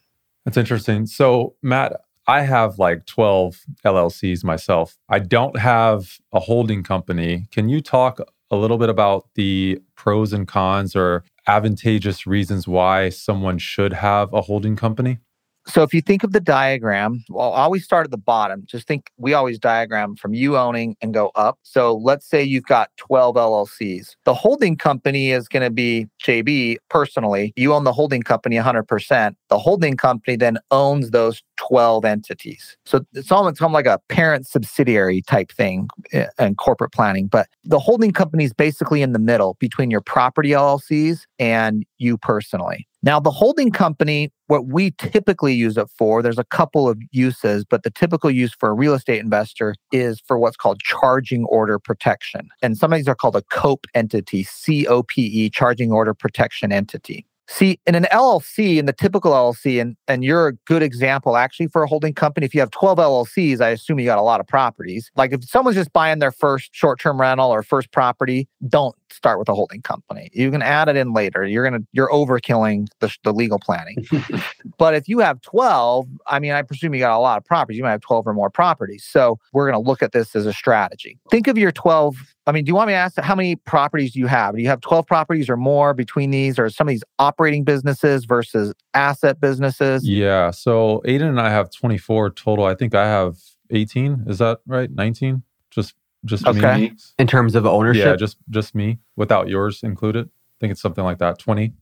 [0.44, 1.06] That's interesting.
[1.06, 4.98] So, Matt, I have like 12 LLCs myself.
[5.08, 7.46] I don't have a holding company.
[7.50, 13.08] Can you talk a little bit about the pros and cons or advantageous reasons why
[13.08, 15.20] someone should have a holding company?
[15.68, 18.62] So if you think of the diagram, well, always start at the bottom.
[18.64, 21.58] Just think we always diagram from you owning and go up.
[21.62, 24.16] So let's say you've got 12 LLCs.
[24.24, 27.52] The holding company is going to be JB personally.
[27.54, 29.34] You own the holding company 100%.
[29.50, 32.78] The holding company then owns those 12 entities.
[32.86, 37.26] So it's almost like a parent subsidiary type thing in eh, corporate planning.
[37.26, 42.16] But the holding company is basically in the middle between your property LLCs and you
[42.16, 42.87] personally.
[43.02, 47.64] Now, the holding company, what we typically use it for, there's a couple of uses,
[47.64, 51.78] but the typical use for a real estate investor is for what's called charging order
[51.78, 52.48] protection.
[52.60, 56.12] And some of these are called a COPE entity, C O P E, charging order
[56.12, 57.24] protection entity.
[57.50, 61.68] See, in an LLC, in the typical LLC, and, and you're a good example actually
[61.68, 62.44] for a holding company.
[62.44, 65.10] If you have 12 LLCs, I assume you got a lot of properties.
[65.16, 69.38] Like if someone's just buying their first short term rental or first property, don't start
[69.38, 70.30] with a holding company.
[70.32, 71.44] You can add it in later.
[71.44, 74.06] You're gonna you're overkilling the, the legal planning.
[74.78, 77.78] but if you have 12, I mean, I presume you got a lot of properties.
[77.78, 79.04] You might have 12 or more properties.
[79.04, 81.18] So we're gonna look at this as a strategy.
[81.30, 82.16] Think of your 12.
[82.46, 84.56] I mean, do you want me to ask how many properties do you have?
[84.56, 88.24] Do you have 12 properties or more between these, or some of these operating businesses
[88.24, 90.08] versus asset businesses?
[90.08, 90.50] Yeah.
[90.50, 92.64] So Aiden and I have 24 total.
[92.64, 93.36] I think I have
[93.70, 94.24] 18.
[94.26, 94.90] Is that right?
[94.90, 95.42] 19?
[95.70, 96.80] Just just okay.
[96.80, 96.92] me.
[97.18, 98.04] In terms of ownership?
[98.04, 100.26] Yeah, just just me without yours included.
[100.26, 101.38] I think it's something like that.
[101.38, 101.72] 20.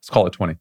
[0.00, 0.56] Let's call it 20.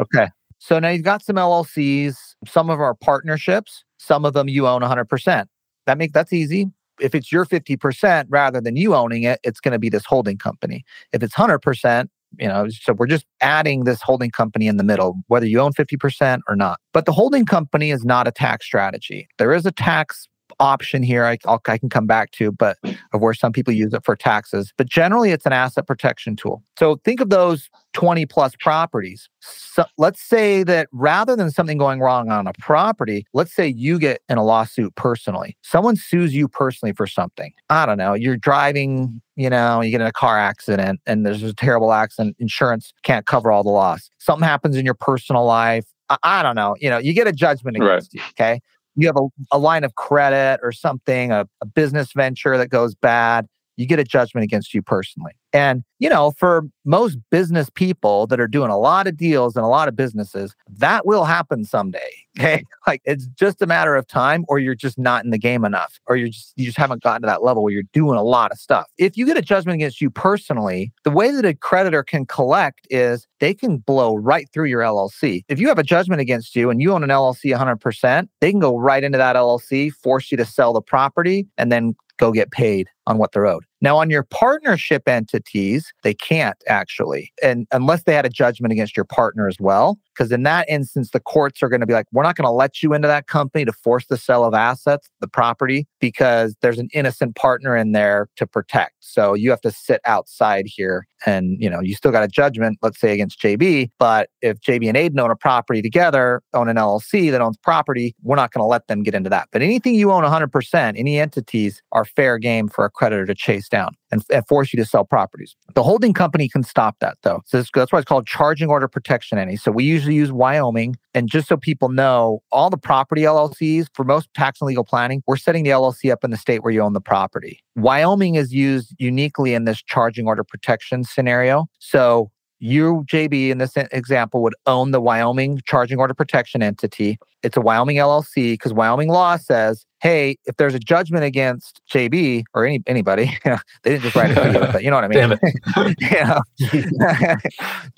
[0.00, 0.28] Okay.
[0.58, 4.80] So now you've got some LLCs, some of our partnerships, some of them you own
[4.80, 5.46] 100%.
[5.86, 6.70] That make that's easy.
[7.00, 10.38] If it's your 50% rather than you owning it, it's going to be this holding
[10.38, 10.84] company.
[11.12, 15.16] If it's 100%, you know, so we're just adding this holding company in the middle,
[15.26, 16.80] whether you own 50% or not.
[16.92, 19.28] But the holding company is not a tax strategy.
[19.38, 20.28] There is a tax
[20.64, 22.78] option here I, I'll, I can come back to, but
[23.12, 24.72] of where some people use it for taxes.
[24.76, 26.62] But generally, it's an asset protection tool.
[26.78, 29.28] So think of those 20 plus properties.
[29.40, 33.98] So let's say that rather than something going wrong on a property, let's say you
[33.98, 35.56] get in a lawsuit personally.
[35.62, 37.52] Someone sues you personally for something.
[37.70, 41.42] I don't know, you're driving, you know, you get in a car accident and there's
[41.42, 44.10] a terrible accident, insurance can't cover all the loss.
[44.18, 45.86] Something happens in your personal life.
[46.10, 48.22] I, I don't know, you know, you get a judgment against right.
[48.22, 48.60] you, okay?
[48.96, 52.94] You have a, a line of credit or something, a, a business venture that goes
[52.94, 55.32] bad you get a judgment against you personally.
[55.54, 59.64] And, you know, for most business people that are doing a lot of deals and
[59.64, 62.10] a lot of businesses, that will happen someday.
[62.36, 62.64] Okay.
[62.84, 66.00] Like it's just a matter of time, or you're just not in the game enough,
[66.08, 68.50] or you're just, you just haven't gotten to that level where you're doing a lot
[68.50, 68.86] of stuff.
[68.98, 72.88] If you get a judgment against you personally, the way that a creditor can collect
[72.90, 75.44] is they can blow right through your LLC.
[75.48, 78.58] If you have a judgment against you and you own an LLC 100%, they can
[78.58, 82.50] go right into that LLC, force you to sell the property, and then go get
[82.50, 83.64] paid on what they're owed.
[83.84, 88.96] Now, on your partnership entities, they can't actually, and unless they had a judgment against
[88.96, 92.06] your partner as well, because in that instance, the courts are going to be like,
[92.12, 95.08] we're not going to let you into that company to force the sale of assets,
[95.20, 98.94] the property, because there's an innocent partner in there to protect.
[99.00, 102.78] So you have to sit outside here, and you know you still got a judgment,
[102.82, 106.76] let's say against JB, but if JB and Aiden own a property together, own an
[106.76, 109.48] LLC that owns property, we're not going to let them get into that.
[109.52, 113.68] But anything you own 100%, any entities are fair game for a creditor to chase
[113.68, 115.56] down and, and force you to sell properties.
[115.74, 117.42] The holding company can stop that though.
[117.46, 119.56] So this, that's why it's called charging order protection entity.
[119.56, 120.96] So we usually use Wyoming.
[121.12, 125.22] And just so people know, all the property LLCs for most tax and legal planning,
[125.26, 127.60] we're setting the LLC up in the state where you own the property.
[127.76, 131.66] Wyoming is used uniquely in this charging order protection scenario.
[131.78, 137.18] So you, JB, in this example, would own the Wyoming charging order protection entity.
[137.42, 142.44] It's a Wyoming LLC because Wyoming law says hey, if there's a judgment against JB
[142.52, 143.58] or any anybody, they
[143.90, 145.18] didn't just write it for you, but you know what I mean.
[145.18, 145.40] Damn it.
[146.00, 146.40] yeah.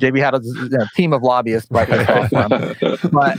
[0.01, 3.11] JB had a, a, team of lobbyists write this off for him.
[3.13, 3.39] But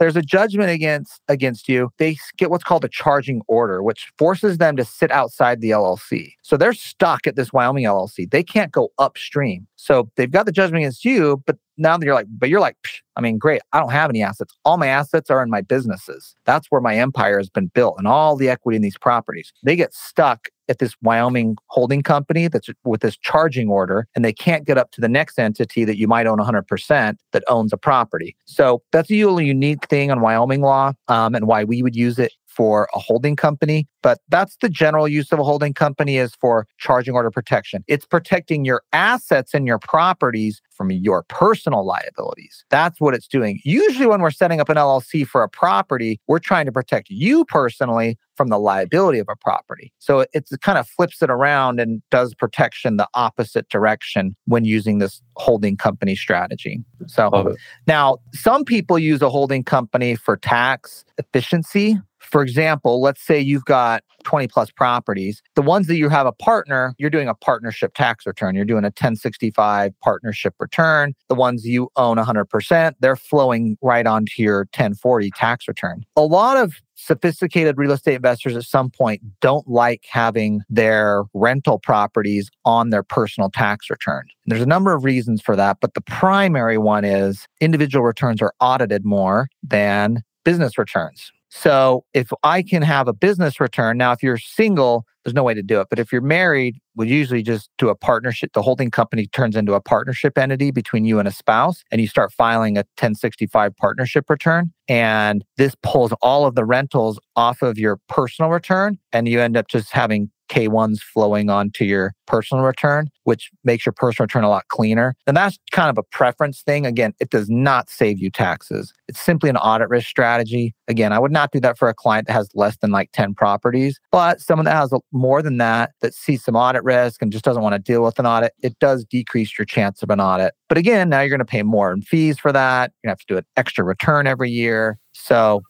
[0.00, 1.90] there's a judgment against against you.
[1.98, 6.34] They get what's called a charging order, which forces them to sit outside the LLC.
[6.42, 8.28] So they're stuck at this Wyoming LLC.
[8.28, 9.68] They can't go upstream.
[9.76, 12.76] So they've got the judgment against you, but now that you're like, but you're like,
[13.16, 13.60] I mean, great.
[13.72, 14.54] I don't have any assets.
[14.64, 16.34] All my assets are in my businesses.
[16.46, 19.52] That's where my empire has been built and all the equity in these properties.
[19.62, 24.32] They get stuck at this Wyoming holding company that's with this charging order, and they
[24.32, 27.76] can't get up to the next entity that you might own 100% that owns a
[27.76, 28.36] property.
[28.46, 32.32] So that's a unique thing on Wyoming law um, and why we would use it
[32.54, 36.66] for a holding company, but that's the general use of a holding company is for
[36.78, 37.84] charging order protection.
[37.88, 42.64] It's protecting your assets and your properties from your personal liabilities.
[42.70, 43.60] That's what it's doing.
[43.64, 47.44] Usually when we're setting up an LLC for a property, we're trying to protect you
[47.44, 49.92] personally from the liability of a property.
[49.98, 54.98] So it kind of flips it around and does protection the opposite direction when using
[54.98, 56.82] this holding company strategy.
[57.06, 57.54] So
[57.86, 62.00] now some people use a holding company for tax efficiency
[62.32, 65.42] for example, let's say you've got 20 plus properties.
[65.54, 68.54] The ones that you have a partner, you're doing a partnership tax return.
[68.54, 71.12] You're doing a 1065 partnership return.
[71.28, 76.04] The ones you own 100%, they're flowing right onto your 1040 tax return.
[76.16, 81.78] A lot of sophisticated real estate investors at some point don't like having their rental
[81.78, 84.24] properties on their personal tax return.
[84.46, 88.54] There's a number of reasons for that, but the primary one is individual returns are
[88.58, 91.30] audited more than business returns.
[91.54, 95.52] So if I can have a business return, now if you're single, there's no way
[95.52, 95.88] to do it.
[95.90, 98.54] But if you're married, we usually just do a partnership.
[98.54, 102.08] The holding company turns into a partnership entity between you and a spouse, and you
[102.08, 104.72] start filing a 1065 partnership return.
[104.88, 109.58] And this pulls all of the rentals off of your personal return, and you end
[109.58, 114.50] up just having K1s flowing onto your personal return, which makes your personal return a
[114.50, 115.14] lot cleaner.
[115.26, 116.84] And that's kind of a preference thing.
[116.84, 118.92] Again, it does not save you taxes.
[119.08, 120.74] It's simply an audit risk strategy.
[120.88, 123.34] Again, I would not do that for a client that has less than like 10
[123.34, 127.44] properties, but someone that has more than that, that sees some audit risk and just
[127.44, 130.52] doesn't want to deal with an audit, it does decrease your chance of an audit.
[130.68, 132.92] But again, now you're going to pay more in fees for that.
[133.02, 134.98] You have to do an extra return every year.
[135.12, 135.62] So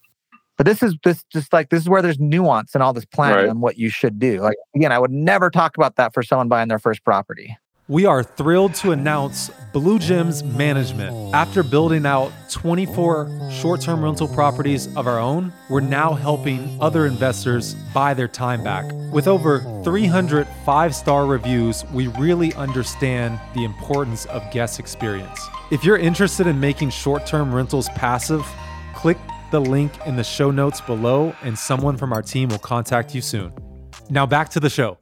[0.63, 3.37] but this is this just like this is where there's nuance in all this planning
[3.37, 3.49] right.
[3.49, 4.41] on what you should do.
[4.41, 7.59] Like again, I would never talk about that for someone buying their first property.
[7.89, 11.35] We are thrilled to announce Blue Gems Management.
[11.35, 17.07] After building out 24 short term rental properties of our own, we're now helping other
[17.07, 18.85] investors buy their time back.
[19.13, 25.41] With over 300 five star reviews, we really understand the importance of guest experience.
[25.73, 28.47] If you're interested in making short term rentals passive,
[28.95, 29.19] click
[29.53, 33.21] the link in the show notes below, and someone from our team will contact you
[33.21, 33.53] soon.
[34.11, 34.99] Now back to the show.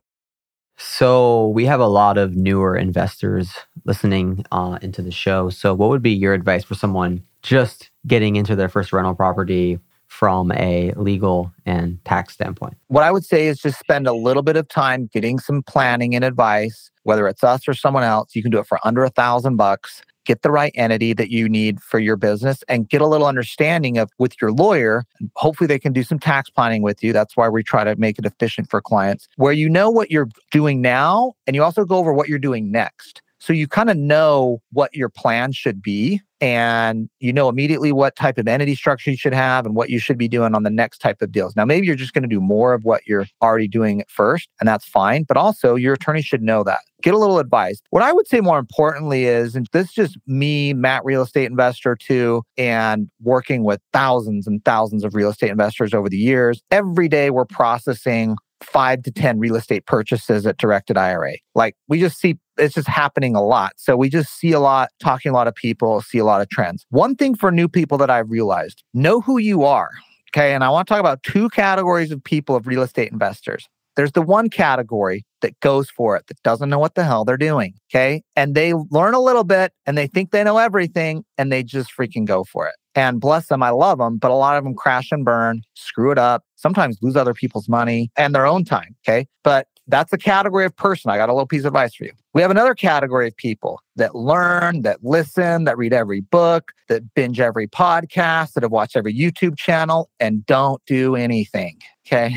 [0.76, 3.52] So we have a lot of newer investors
[3.84, 5.50] listening uh, into the show.
[5.50, 9.78] So what would be your advice for someone just getting into their first rental property
[10.08, 12.76] from a legal and tax standpoint?
[12.88, 16.14] What I would say is just spend a little bit of time getting some planning
[16.14, 18.34] and advice, whether it's us or someone else.
[18.34, 20.02] You can do it for under a thousand bucks.
[20.30, 23.98] Get the right entity that you need for your business and get a little understanding
[23.98, 25.04] of with your lawyer.
[25.34, 27.12] Hopefully, they can do some tax planning with you.
[27.12, 30.28] That's why we try to make it efficient for clients, where you know what you're
[30.52, 33.22] doing now and you also go over what you're doing next.
[33.40, 38.16] So you kind of know what your plan should be and you know immediately what
[38.16, 40.70] type of entity structure you should have and what you should be doing on the
[40.70, 41.56] next type of deals.
[41.56, 44.48] Now, maybe you're just going to do more of what you're already doing at first,
[44.60, 45.24] and that's fine.
[45.24, 46.80] But also, your attorney should know that.
[47.02, 47.80] Get a little advice.
[47.90, 51.46] What I would say more importantly is, and this is just me, Matt, real estate
[51.46, 56.62] investor too, and working with thousands and thousands of real estate investors over the years.
[56.70, 61.34] Every day we're processing five to 10 real estate purchases at directed IRA.
[61.54, 63.72] Like we just see it's just happening a lot.
[63.76, 66.48] So we just see a lot, talking a lot of people, see a lot of
[66.48, 66.86] trends.
[66.90, 69.90] One thing for new people that I've realized know who you are.
[70.30, 70.54] Okay.
[70.54, 73.68] And I want to talk about two categories of people, of real estate investors.
[73.96, 77.36] There's the one category that goes for it, that doesn't know what the hell they're
[77.36, 77.74] doing.
[77.90, 78.22] Okay.
[78.36, 81.90] And they learn a little bit and they think they know everything and they just
[81.96, 82.74] freaking go for it.
[82.94, 86.10] And bless them, I love them, but a lot of them crash and burn, screw
[86.10, 88.96] it up, sometimes lose other people's money and their own time.
[89.06, 89.26] Okay.
[89.42, 91.10] But that's a category of person.
[91.10, 92.12] I got a little piece of advice for you.
[92.32, 97.14] We have another category of people that learn, that listen, that read every book, that
[97.14, 101.78] binge every podcast, that have watched every YouTube channel and don't do anything.
[102.06, 102.34] Okay.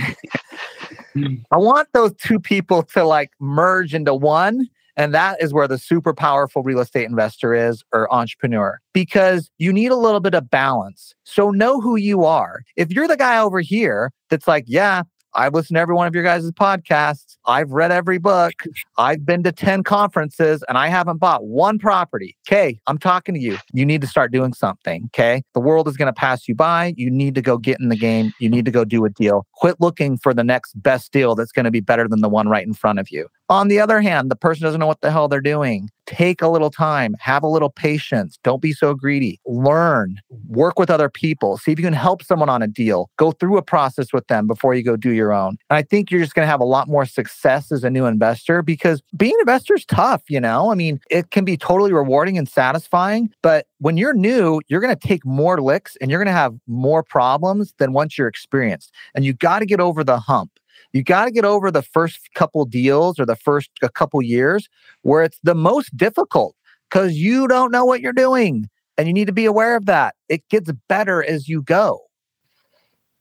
[1.51, 4.67] I want those two people to like merge into one.
[4.95, 9.73] And that is where the super powerful real estate investor is or entrepreneur because you
[9.73, 11.15] need a little bit of balance.
[11.23, 12.61] So know who you are.
[12.75, 15.03] If you're the guy over here that's like, yeah,
[15.35, 17.37] I've listened to every one of your guys' podcasts.
[17.45, 18.53] I've read every book.
[18.97, 22.37] I've been to 10 conferences and I haven't bought one property.
[22.47, 23.57] Okay, I'm talking to you.
[23.73, 25.09] You need to start doing something.
[25.13, 25.43] Okay.
[25.53, 26.93] The world is going to pass you by.
[26.97, 28.33] You need to go get in the game.
[28.39, 29.47] You need to go do a deal.
[29.53, 32.47] Quit looking for the next best deal that's going to be better than the one
[32.47, 33.27] right in front of you.
[33.49, 35.89] On the other hand, the person doesn't know what the hell they're doing.
[36.05, 38.39] Take a little time, have a little patience.
[38.43, 39.39] Don't be so greedy.
[39.45, 43.09] Learn, work with other people, see if you can help someone on a deal.
[43.17, 45.57] Go through a process with them before you go do your own.
[45.69, 48.05] And I think you're just going to have a lot more success as a new
[48.05, 50.71] investor because being an investor is tough, you know?
[50.71, 54.95] I mean, it can be totally rewarding and satisfying, but when you're new, you're going
[54.95, 58.93] to take more licks and you're going to have more problems than once you're experienced.
[59.15, 60.51] And you got to get over the hump
[60.93, 64.69] you got to get over the first couple deals or the first a couple years
[65.01, 66.55] where it's the most difficult
[66.89, 70.15] because you don't know what you're doing and you need to be aware of that.
[70.29, 71.99] It gets better as you go.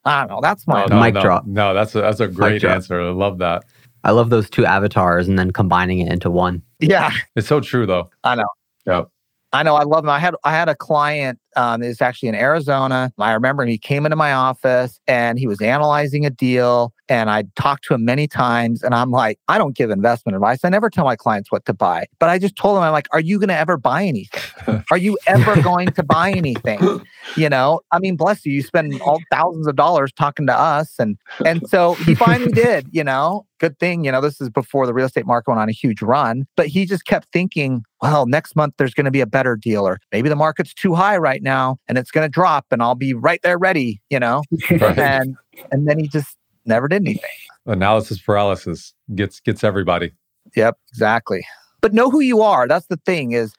[0.05, 0.41] I don't know.
[0.43, 1.47] That's my no, mic no, drop.
[1.47, 3.01] No, that's a, that's a great answer.
[3.01, 3.65] I love that.
[4.05, 6.63] I love those two avatars and then combining it into one.
[6.81, 8.11] Yeah, It's so true though.
[8.25, 8.49] I know.
[8.87, 9.09] Yep.
[9.53, 9.77] I know.
[9.77, 10.11] I love them.
[10.11, 11.39] I had I had a client.
[11.57, 13.13] Um, is actually in Arizona.
[13.19, 17.45] I remember he came into my office and he was analyzing a deal, and I
[17.57, 18.83] talked to him many times.
[18.83, 20.61] And I'm like, I don't give investment advice.
[20.65, 22.07] I never tell my clients what to buy.
[22.19, 24.85] But I just told him, I'm like, Are you going to ever buy anything?
[24.91, 27.03] Are you ever going to buy anything?
[27.37, 28.53] You know, I mean, bless you.
[28.53, 32.89] You spend all thousands of dollars talking to us, and and so he finally did.
[32.93, 34.05] You know, good thing.
[34.05, 36.47] You know, this is before the real estate market went on a huge run.
[36.57, 39.87] But he just kept thinking, well, next month there's going to be a better deal,
[39.87, 42.95] or maybe the market's too high right now and it's going to drop, and I'll
[42.95, 44.01] be right there ready.
[44.11, 44.99] You know, Right.
[44.99, 45.37] and
[45.71, 47.31] and then he just never did anything.
[47.67, 50.13] Analysis paralysis gets gets everybody.
[50.57, 51.45] Yep, exactly.
[51.81, 52.69] But know who you are.
[52.69, 53.55] That's the thing is,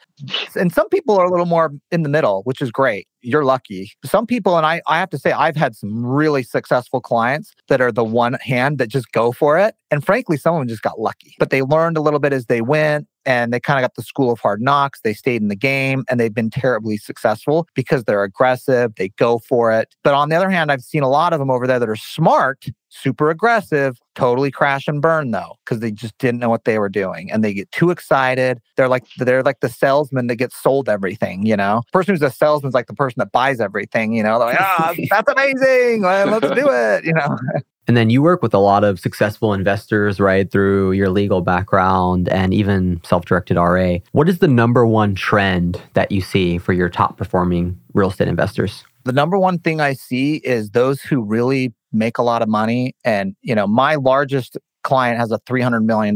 [0.55, 3.07] and some people are a little more in the middle, which is great.
[3.21, 3.91] You're lucky.
[4.05, 7.81] Some people, and I, I have to say, I've had some really successful clients that
[7.81, 9.75] are the one hand that just go for it.
[9.91, 12.47] And frankly, some of them just got lucky, but they learned a little bit as
[12.47, 14.99] they went and they kind of got the school of hard knocks.
[15.01, 18.93] They stayed in the game and they've been terribly successful because they're aggressive.
[18.95, 19.93] They go for it.
[20.03, 21.95] But on the other hand, I've seen a lot of them over there that are
[21.95, 26.79] smart, super aggressive, totally crash and burn though, because they just didn't know what they
[26.79, 28.59] were doing and they get too excited.
[28.75, 29.69] They're like they're like the
[30.03, 31.81] salesman that gets sold everything, you know.
[31.91, 34.39] Person who's a salesman is like the person that buys everything, you know.
[34.39, 36.01] They're like, ah, that's amazing.
[36.01, 37.37] Let's do it, you know.
[37.87, 42.29] And then you work with a lot of successful investors, right, through your legal background
[42.29, 43.99] and even self directed IRA.
[44.13, 48.27] What is the number one trend that you see for your top performing real estate
[48.27, 48.83] investors?
[49.05, 52.95] the number one thing I see is those who really make a lot of money.
[53.03, 56.15] And, you know, my largest client has a $300 million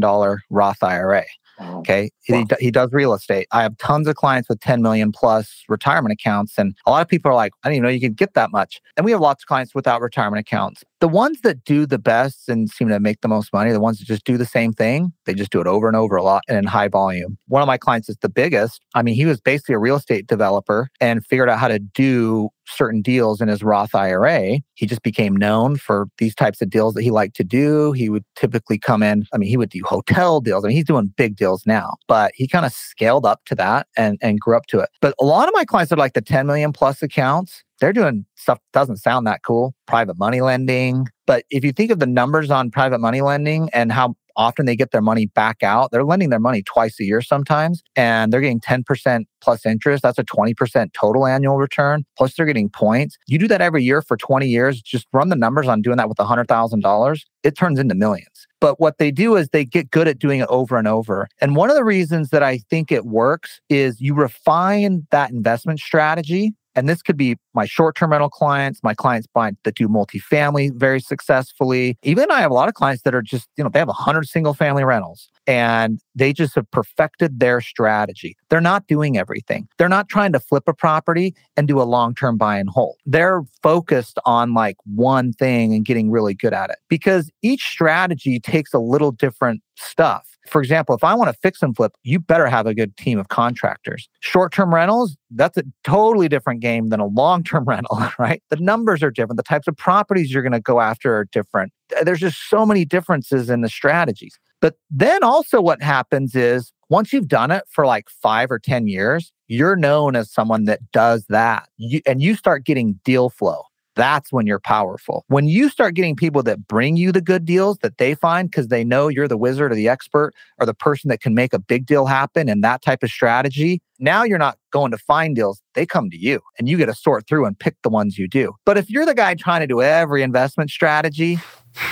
[0.50, 1.24] Roth IRA.
[1.60, 2.10] Okay.
[2.22, 3.46] He, he does real estate.
[3.52, 6.58] I have tons of clients with 10 million plus retirement accounts.
[6.58, 8.50] And a lot of people are like, I didn't even know you could get that
[8.50, 8.80] much.
[8.96, 10.84] And we have lots of clients without retirement accounts.
[11.00, 13.98] The ones that do the best and seem to make the most money, the ones
[13.98, 16.42] that just do the same thing, they just do it over and over a lot
[16.48, 17.38] and in high volume.
[17.46, 18.80] One of my clients is the biggest.
[18.94, 22.50] I mean, he was basically a real estate developer and figured out how to do
[22.68, 24.60] certain deals in his Roth IRA.
[24.74, 27.92] He just became known for these types of deals that he liked to do.
[27.92, 30.64] He would typically come in, I mean, he would do hotel deals.
[30.64, 33.86] I mean, he's doing big deals now, but he kind of scaled up to that
[33.96, 34.88] and, and grew up to it.
[35.00, 37.64] But a lot of my clients are like the 10 million plus accounts.
[37.80, 41.06] They're doing stuff doesn't sound that cool, private money lending.
[41.26, 44.76] But if you think of the numbers on private money lending and how often they
[44.76, 45.90] get their money back out.
[45.90, 50.02] They're lending their money twice a year sometimes, and they're getting 10% plus interest.
[50.02, 52.04] That's a 20% total annual return.
[52.16, 53.18] Plus, they're getting points.
[53.26, 56.08] You do that every year for 20 years, just run the numbers on doing that
[56.08, 57.20] with $100,000.
[57.42, 58.46] It turns into millions.
[58.60, 61.28] But what they do is they get good at doing it over and over.
[61.40, 65.80] And one of the reasons that I think it works is you refine that investment
[65.80, 70.72] strategy and this could be my short-term rental clients, my clients buying that do multifamily
[70.74, 71.98] very successfully.
[72.02, 74.28] Even I have a lot of clients that are just, you know, they have 100
[74.28, 78.36] single family rentals and they just have perfected their strategy.
[78.48, 79.66] They're not doing everything.
[79.76, 82.96] They're not trying to flip a property and do a long-term buy and hold.
[83.06, 88.38] They're focused on like one thing and getting really good at it because each strategy
[88.38, 90.37] takes a little different stuff.
[90.48, 93.18] For example, if I want to fix and flip, you better have a good team
[93.18, 94.08] of contractors.
[94.20, 98.42] Short term rentals, that's a totally different game than a long term rental, right?
[98.50, 99.36] The numbers are different.
[99.36, 101.72] The types of properties you're going to go after are different.
[102.02, 104.38] There's just so many differences in the strategies.
[104.60, 108.88] But then also, what happens is once you've done it for like five or 10
[108.88, 111.68] years, you're known as someone that does that.
[111.76, 113.62] You, and you start getting deal flow
[113.98, 115.24] that's when you're powerful.
[115.26, 118.68] When you start getting people that bring you the good deals that they find because
[118.68, 121.58] they know you're the wizard or the expert or the person that can make a
[121.58, 125.60] big deal happen and that type of strategy, now you're not going to find deals.
[125.74, 128.28] They come to you and you get to sort through and pick the ones you
[128.28, 128.54] do.
[128.64, 131.40] But if you're the guy trying to do every investment strategy,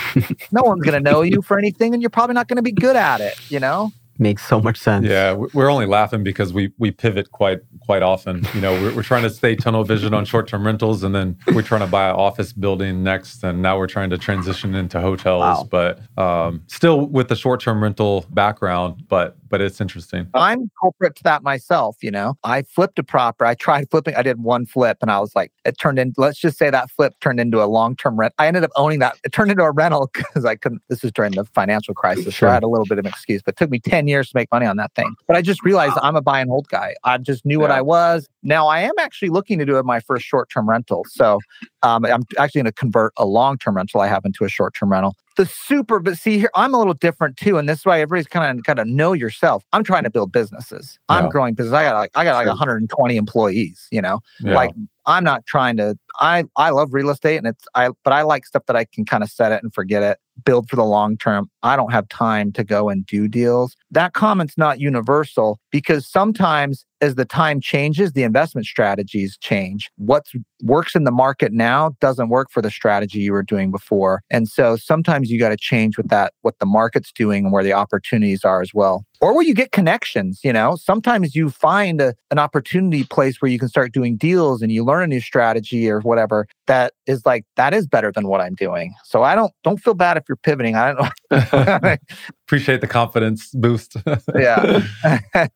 [0.51, 2.71] no one's going to know you for anything and you're probably not going to be
[2.71, 3.91] good at it, you know?
[4.19, 5.05] Makes so much sense.
[5.05, 8.45] Yeah, we're only laughing because we we pivot quite quite often.
[8.53, 11.37] You know, we're, we're trying to stay tunnel vision on short term rentals, and then
[11.53, 14.99] we're trying to buy an office building next, and now we're trying to transition into
[14.99, 15.41] hotels.
[15.41, 15.67] Wow.
[15.69, 20.27] But um, still with the short term rental background, but but it's interesting.
[20.33, 21.97] I'm culprit to that myself.
[22.01, 23.45] You know, I flipped a proper.
[23.45, 24.15] I tried flipping.
[24.15, 26.13] I did one flip, and I was like, it turned in.
[26.17, 28.33] Let's just say that flip turned into a long term rent.
[28.37, 29.17] I ended up owning that.
[29.23, 30.81] It turned into a rental because I couldn't.
[30.89, 32.47] This was during the financial crisis, sure.
[32.47, 33.41] so I had a little bit of an excuse.
[33.41, 35.15] But it took me ten years to make money on that thing.
[35.27, 36.95] But I just realized I'm a buy and hold guy.
[37.03, 37.61] I just knew yeah.
[37.61, 38.27] what I was.
[38.43, 41.05] Now I am actually looking to do my first short term rental.
[41.09, 41.39] So
[41.83, 44.73] um, I'm actually going to convert a long term rental I have into a short
[44.73, 47.85] term rental the super but see here i'm a little different too and this is
[47.85, 49.63] why everybody's kind of got to know yourself.
[49.71, 50.99] I'm trying to build businesses.
[51.07, 51.73] I'm growing business.
[51.73, 54.19] I got like i got like 120 employees you know?
[54.41, 54.55] Yeah.
[54.55, 54.71] like
[55.05, 58.45] i'm not trying to i i love real estate and it's i but i like
[58.45, 61.17] stuff that i can kind of set it and forget it build for the long
[61.17, 61.49] term.
[61.63, 63.75] I don't have time to go and do deals.
[63.91, 69.91] That comment's not universal because sometimes as the time changes, the investment strategies change.
[69.97, 70.25] What
[70.63, 74.23] works in the market now doesn't work for the strategy you were doing before.
[74.31, 77.63] And so sometimes you got to change with that, what the market's doing and where
[77.63, 81.99] the opportunities are as well or where you get connections you know sometimes you find
[82.01, 85.21] a, an opportunity place where you can start doing deals and you learn a new
[85.21, 89.35] strategy or whatever that is like that is better than what i'm doing so i
[89.35, 91.95] don't don't feel bad if you're pivoting i don't know
[92.47, 93.97] appreciate the confidence boost
[94.35, 94.81] yeah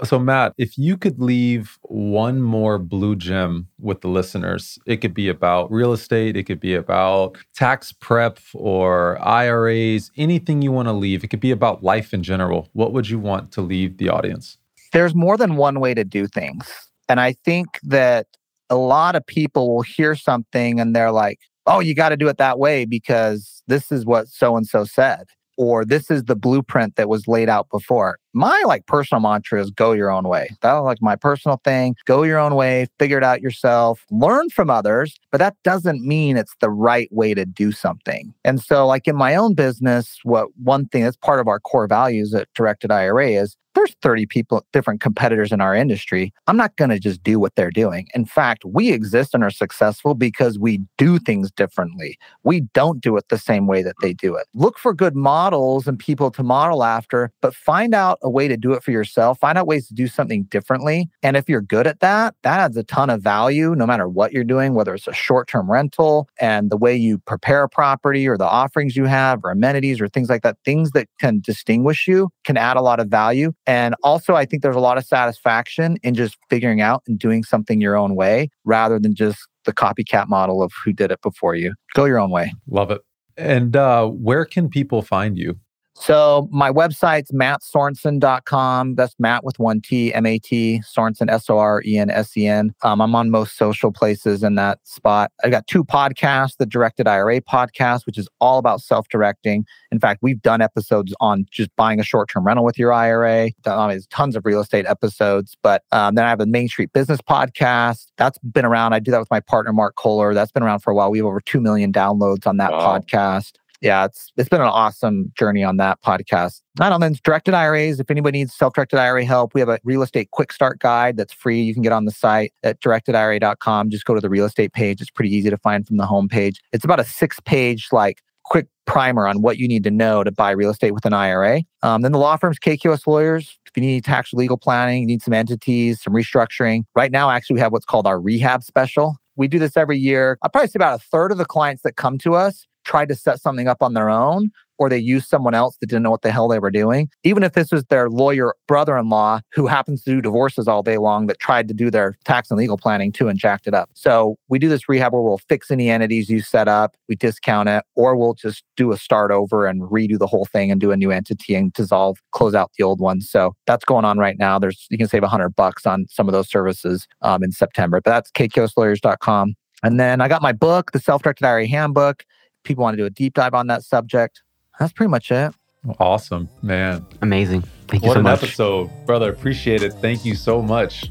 [0.04, 5.14] so, Matt, if you could leave one more blue gem with the listeners, it could
[5.14, 10.88] be about real estate, it could be about tax prep or IRAs, anything you want
[10.88, 11.24] to leave.
[11.24, 12.68] It could be about life in general.
[12.72, 14.58] What would you want to leave the audience?
[14.92, 16.70] There's more than one way to do things.
[17.08, 18.26] And I think that
[18.70, 22.28] a lot of people will hear something and they're like, oh, you got to do
[22.28, 25.24] it that way because this is what so and so said
[25.58, 28.18] or this is the blueprint that was laid out before.
[28.38, 30.48] My like personal mantra is go your own way.
[30.60, 31.96] That's like my personal thing.
[32.04, 36.36] Go your own way, figure it out yourself, learn from others, but that doesn't mean
[36.36, 38.32] it's the right way to do something.
[38.44, 41.88] And so like in my own business, what one thing that's part of our core
[41.88, 46.32] values at Directed IRA is there's 30 people, different competitors in our industry.
[46.48, 48.08] I'm not going to just do what they're doing.
[48.12, 52.18] In fact, we exist and are successful because we do things differently.
[52.42, 54.48] We don't do it the same way that they do it.
[54.52, 58.56] Look for good models and people to model after, but find out a way to
[58.56, 59.40] do it for yourself.
[59.40, 61.08] Find out ways to do something differently.
[61.22, 64.32] And if you're good at that, that adds a ton of value no matter what
[64.32, 68.28] you're doing, whether it's a short term rental and the way you prepare a property
[68.28, 70.58] or the offerings you have or amenities or things like that.
[70.64, 73.52] Things that can distinguish you can add a lot of value.
[73.66, 77.42] And also, I think there's a lot of satisfaction in just figuring out and doing
[77.42, 81.54] something your own way rather than just the copycat model of who did it before
[81.54, 81.74] you.
[81.94, 82.52] Go your own way.
[82.68, 83.00] Love it.
[83.36, 85.58] And uh, where can people find you?
[86.00, 88.94] So my website's matsorensen.com.
[88.94, 92.36] That's Matt with one T, M A T, Sorensen, S O R E N S
[92.36, 92.72] E N.
[92.82, 95.32] Um, I'm on most social places in that spot.
[95.42, 99.66] I've got two podcasts, the Directed IRA podcast, which is all about self-directing.
[99.90, 103.50] In fact, we've done episodes on just buying a short-term rental with your IRA.
[103.64, 105.56] There's tons of real estate episodes.
[105.62, 108.06] But um, then I have a Main Street Business podcast.
[108.16, 108.92] That's been around.
[108.92, 110.32] I do that with my partner, Mark Kohler.
[110.32, 111.10] That's been around for a while.
[111.10, 112.98] We have over 2 million downloads on that Wow.
[112.98, 116.62] podcast yeah, it's it's been an awesome journey on that podcast.
[116.78, 118.00] Not then directed IRAs.
[118.00, 121.32] If anybody needs self-directed IRA help, we have a real estate quick start guide that's
[121.32, 121.60] free.
[121.60, 123.90] You can get on the site at directedira.com.
[123.90, 125.00] Just go to the real estate page.
[125.00, 126.56] It's pretty easy to find from the homepage.
[126.72, 130.50] It's about a six-page like quick primer on what you need to know to buy
[130.50, 131.62] real estate with an IRA.
[131.82, 133.58] Um, then the law firm's KKOS Lawyers.
[133.66, 136.84] If you need tax legal planning, you need some entities, some restructuring.
[136.94, 139.16] Right now, actually, we have what's called our rehab special.
[139.36, 140.38] We do this every year.
[140.42, 143.14] I'll probably say about a third of the clients that come to us tried to
[143.14, 146.22] set something up on their own or they used someone else that didn't know what
[146.22, 147.10] the hell they were doing.
[147.24, 150.82] Even if this was their lawyer brother in law who happens to do divorces all
[150.82, 153.74] day long that tried to do their tax and legal planning too and jacked it
[153.74, 153.90] up.
[153.94, 157.68] So we do this rehab where we'll fix any entities you set up, we discount
[157.68, 160.92] it, or we'll just do a start over and redo the whole thing and do
[160.92, 163.20] a new entity and dissolve, close out the old one.
[163.20, 164.58] So that's going on right now.
[164.58, 168.00] There's you can save a hundred bucks on some of those services um, in September.
[168.00, 169.54] But that's kkoslawyers.com.
[169.84, 172.24] And then I got my book, the Self-Directed IRA Handbook
[172.68, 174.42] people want to do a deep dive on that subject.
[174.78, 175.52] That's pretty much it.
[175.98, 177.04] Awesome, man.
[177.22, 177.62] Amazing.
[177.88, 178.42] Thank you What so an much.
[178.42, 179.32] episode, brother.
[179.32, 179.92] Appreciate it.
[179.94, 181.10] Thank you so much.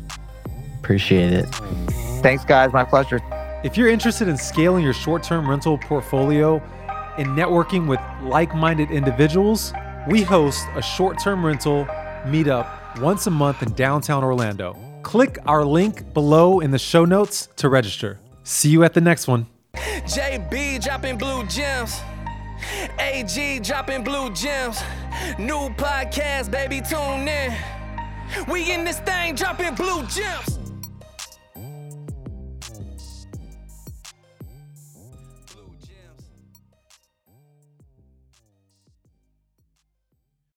[0.79, 1.45] Appreciate it.
[2.21, 2.71] Thanks, guys.
[2.71, 3.19] My pleasure.
[3.63, 6.57] If you're interested in scaling your short term rental portfolio
[7.17, 9.73] and networking with like minded individuals,
[10.07, 11.85] we host a short term rental
[12.25, 14.77] meetup once a month in downtown Orlando.
[15.01, 18.19] Click our link below in the show notes to register.
[18.43, 19.47] See you at the next one.
[20.05, 22.01] JB dropping blue gems.
[22.99, 24.81] AG dropping blue gems.
[25.37, 27.53] New podcast, baby, tune in.
[28.47, 30.66] We in this thing dropping blue gems.